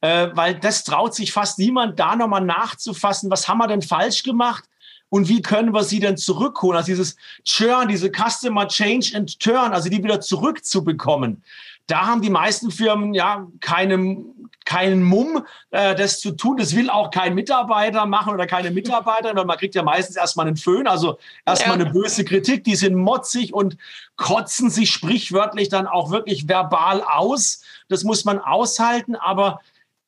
äh, 0.02 0.30
weil 0.34 0.60
das 0.60 0.84
traut 0.84 1.14
sich 1.16 1.32
fast 1.32 1.60
niemand 1.60 2.00
da 2.00 2.16
nochmal 2.16 2.44
nachzufassen, 2.44 3.30
was 3.30 3.48
haben 3.48 3.60
wir 3.60 3.68
denn 3.68 3.82
falsch 3.82 4.24
gemacht? 4.24 4.64
Und 5.10 5.30
wie 5.30 5.42
können 5.42 5.74
wir 5.74 5.84
sie 5.84 6.00
denn 6.00 6.18
zurückholen? 6.18 6.78
Also 6.78 6.88
dieses 6.88 7.16
Churn, 7.44 7.88
diese 7.88 8.12
Customer 8.12 8.68
Change 8.68 9.12
and 9.16 9.40
Turn, 9.40 9.74
also 9.74 9.90
die 9.90 10.04
wieder 10.04 10.22
zurückzubekommen. 10.22 11.44
Da 11.88 12.08
haben 12.08 12.22
die 12.22 12.32
meisten 12.32 12.72
Firmen 12.72 13.14
ja 13.14 13.48
keinen, 13.60 14.50
keinen 14.66 15.04
Mumm, 15.04 15.46
äh, 15.70 15.94
das 15.94 16.20
zu 16.20 16.32
tun. 16.32 16.58
Das 16.58 16.76
will 16.76 16.90
auch 16.90 17.12
kein 17.12 17.36
Mitarbeiter 17.36 18.08
machen 18.08 18.34
oder 18.34 18.48
keine 18.48 18.72
Mitarbeiterin, 18.72 19.38
weil 19.38 19.46
man 19.46 19.58
kriegt 19.58 19.76
ja 19.76 19.84
meistens 19.84 20.16
erstmal 20.16 20.48
einen 20.48 20.58
Föhn, 20.58 20.88
also 20.88 21.20
erstmal 21.46 21.78
ja. 21.80 21.86
eine 21.86 21.94
böse 21.94 22.26
Kritik. 22.26 22.64
Die 22.64 22.76
sind 22.76 22.96
motzig 22.96 23.54
und 23.54 23.78
kotzen 24.16 24.72
sich 24.72 24.90
sprichwörtlich 24.90 25.70
dann 25.70 25.86
auch 25.86 26.10
wirklich 26.10 26.50
verbal 26.50 27.04
aus. 27.04 27.62
Das 27.88 28.04
muss 28.04 28.26
man 28.26 28.40
aushalten, 28.40 29.16
aber 29.16 29.62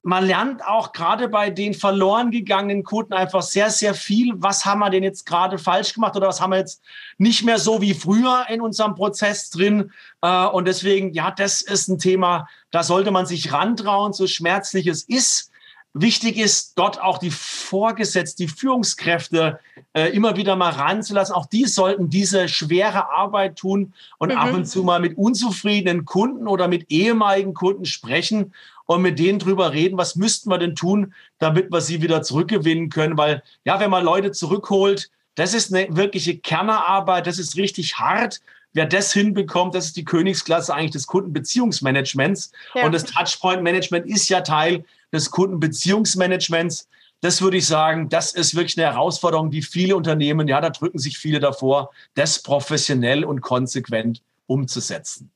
man 0.08 0.26
lernt 0.26 0.66
auch 0.66 0.94
gerade 0.94 1.28
bei 1.28 1.50
den 1.50 1.74
verloren 1.74 2.32
gegangenen 2.32 2.84
Kunden 2.84 3.12
einfach 3.12 3.42
sehr, 3.42 3.70
sehr 3.70 3.94
viel. 3.94 4.36
Was 4.38 4.64
haben 4.64 4.80
wir 4.80 4.90
denn 4.90 5.04
jetzt 5.04 5.26
gerade 5.26 5.58
falsch 5.58 5.94
gemacht 5.94 6.16
oder 6.16 6.30
was 6.30 6.40
haben 6.40 6.52
wir 6.52 6.60
jetzt 6.60 6.82
nicht 7.18 7.44
mehr 7.44 7.60
so 7.60 7.82
wie 7.82 7.94
früher 7.94 8.46
in 8.48 8.62
unserem 8.62 8.96
Prozess 8.96 9.50
drin? 9.50 9.92
Äh, 10.22 10.46
und 10.46 10.66
deswegen, 10.66 11.14
ja, 11.14 11.32
das 11.32 11.62
ist 11.62 11.90
ein 11.90 12.00
Thema, 12.00 12.48
da 12.72 12.84
sollte 12.84 13.12
man 13.12 13.26
sich 13.26 13.52
rantrauen, 13.52 14.14
so 14.14 14.28
schmerzlich 14.28 14.88
es 14.88 15.04
ist. 15.04 15.52
Wichtig 15.94 16.38
ist, 16.38 16.80
dort 16.80 17.02
auch 17.02 17.18
die 17.18 17.32
Vorgesetzten, 17.32 18.44
die 18.44 18.48
Führungskräfte 18.48 19.60
äh, 19.92 20.10
immer 20.12 20.38
wieder 20.38 20.56
mal 20.56 20.72
ranzulassen. 20.72 21.36
Auch 21.36 21.48
die 21.48 21.66
sollten 21.66 22.10
diese 22.10 22.48
schwere 22.48 23.10
Arbeit 23.10 23.58
tun 23.58 23.94
und 24.20 24.32
mhm. 24.32 24.38
ab 24.38 24.54
und 24.54 24.66
zu 24.68 24.84
mal 24.84 25.02
mit 25.02 25.18
unzufriedenen 25.18 26.06
Kunden 26.06 26.48
oder 26.48 26.70
mit 26.70 26.92
ehemaligen 26.92 27.54
Kunden 27.54 27.84
sprechen 27.84 28.54
und 28.88 29.02
mit 29.04 29.20
denen 29.20 29.38
drüber 29.38 29.74
reden, 29.74 29.98
was 29.98 30.16
müssten 30.16 30.50
wir 30.50 30.58
denn 30.58 30.76
tun, 30.76 31.14
damit 31.38 31.72
wir 31.72 31.82
sie 31.82 32.02
wieder 32.02 32.24
zurückgewinnen 32.24 32.90
können. 32.90 33.18
Weil 33.18 33.44
ja, 33.66 33.80
wenn 33.80 33.92
man 33.92 34.04
Leute 34.04 34.32
zurückholt, 34.32 35.12
das 35.36 35.54
ist 35.54 35.74
eine 35.74 35.96
wirkliche 35.96 36.38
Kernerarbeit, 36.38 37.28
das 37.28 37.38
ist 37.38 37.56
richtig 37.58 38.00
hart. 38.00 38.42
Wer 38.74 38.86
das 38.86 39.14
hinbekommt, 39.14 39.76
das 39.76 39.86
ist 39.86 39.98
die 39.98 40.06
Königsklasse 40.06 40.74
eigentlich 40.74 40.92
des 40.92 41.08
Kundenbeziehungsmanagements. 41.08 42.52
Ja. 42.74 42.86
Und 42.86 42.94
das 42.94 43.06
Touchpoint-Management 43.06 44.08
ist 44.08 44.30
ja 44.30 44.42
Teil 44.42 44.86
des 45.12 45.32
Kundenbeziehungsmanagements. 45.32 46.88
Das 47.22 47.42
würde 47.42 47.58
ich 47.58 47.66
sagen, 47.66 48.10
das 48.10 48.34
ist 48.34 48.56
wirklich 48.56 48.78
eine 48.78 48.94
Herausforderung, 48.94 49.52
die 49.52 49.64
viele 49.64 49.96
Unternehmen, 49.96 50.48
ja, 50.48 50.62
da 50.62 50.70
drücken 50.70 51.00
sich 51.00 51.18
viele 51.18 51.40
davor, 51.40 51.92
das 52.14 52.42
professionell 52.42 53.26
und 53.26 53.42
konsequent 53.42 54.22
umzusetzen. 54.46 55.32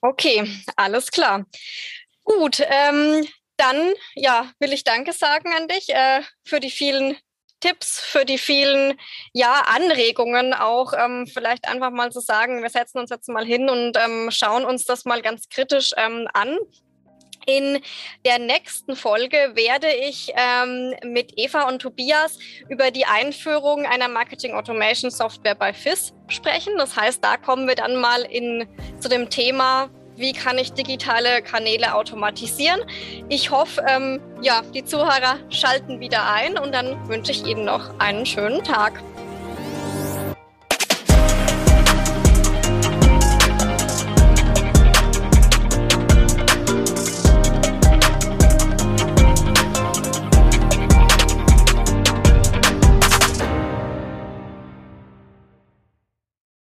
Okay, 0.00 0.46
alles 0.76 1.10
klar. 1.10 1.46
Gut, 2.24 2.60
ähm, 2.60 3.26
dann 3.56 3.92
ja, 4.14 4.50
will 4.58 4.72
ich 4.72 4.84
Danke 4.84 5.12
sagen 5.12 5.52
an 5.56 5.68
dich 5.68 5.88
äh, 5.90 6.22
für 6.44 6.60
die 6.60 6.70
vielen 6.70 7.16
Tipps, 7.60 8.00
für 8.00 8.24
die 8.24 8.38
vielen 8.38 8.98
ja, 9.32 9.62
Anregungen 9.66 10.52
auch. 10.52 10.92
Ähm, 10.92 11.26
vielleicht 11.26 11.68
einfach 11.68 11.90
mal 11.90 12.10
zu 12.10 12.20
sagen, 12.20 12.62
wir 12.62 12.70
setzen 12.70 12.98
uns 12.98 13.10
jetzt 13.10 13.28
mal 13.28 13.44
hin 13.44 13.70
und 13.70 13.96
ähm, 13.96 14.30
schauen 14.30 14.64
uns 14.64 14.84
das 14.84 15.04
mal 15.04 15.22
ganz 15.22 15.48
kritisch 15.48 15.92
ähm, 15.96 16.28
an. 16.34 16.58
In 17.46 17.80
der 18.24 18.38
nächsten 18.38 18.94
Folge 18.94 19.36
werde 19.54 19.92
ich 19.92 20.32
ähm, 20.36 20.94
mit 21.04 21.32
Eva 21.36 21.68
und 21.68 21.80
Tobias 21.80 22.38
über 22.68 22.90
die 22.92 23.04
Einführung 23.04 23.84
einer 23.84 24.08
Marketing 24.08 24.54
Automation 24.54 25.10
Software 25.10 25.56
bei 25.56 25.72
FIS 25.72 26.12
sprechen. 26.28 26.76
Das 26.76 26.96
heißt, 26.96 27.22
da 27.22 27.36
kommen 27.36 27.66
wir 27.66 27.74
dann 27.74 27.96
mal 27.96 28.22
in, 28.22 28.68
zu 29.00 29.08
dem 29.08 29.28
Thema, 29.28 29.90
wie 30.16 30.32
kann 30.32 30.58
ich 30.58 30.72
digitale 30.72 31.42
Kanäle 31.42 31.94
automatisieren. 31.94 32.80
Ich 33.28 33.50
hoffe, 33.50 33.84
ähm, 33.88 34.20
ja, 34.40 34.62
die 34.74 34.84
Zuhörer 34.84 35.36
schalten 35.50 36.00
wieder 36.00 36.32
ein 36.32 36.58
und 36.58 36.72
dann 36.72 37.08
wünsche 37.08 37.32
ich 37.32 37.46
Ihnen 37.46 37.64
noch 37.64 37.98
einen 37.98 38.26
schönen 38.26 38.62
Tag. 38.62 39.02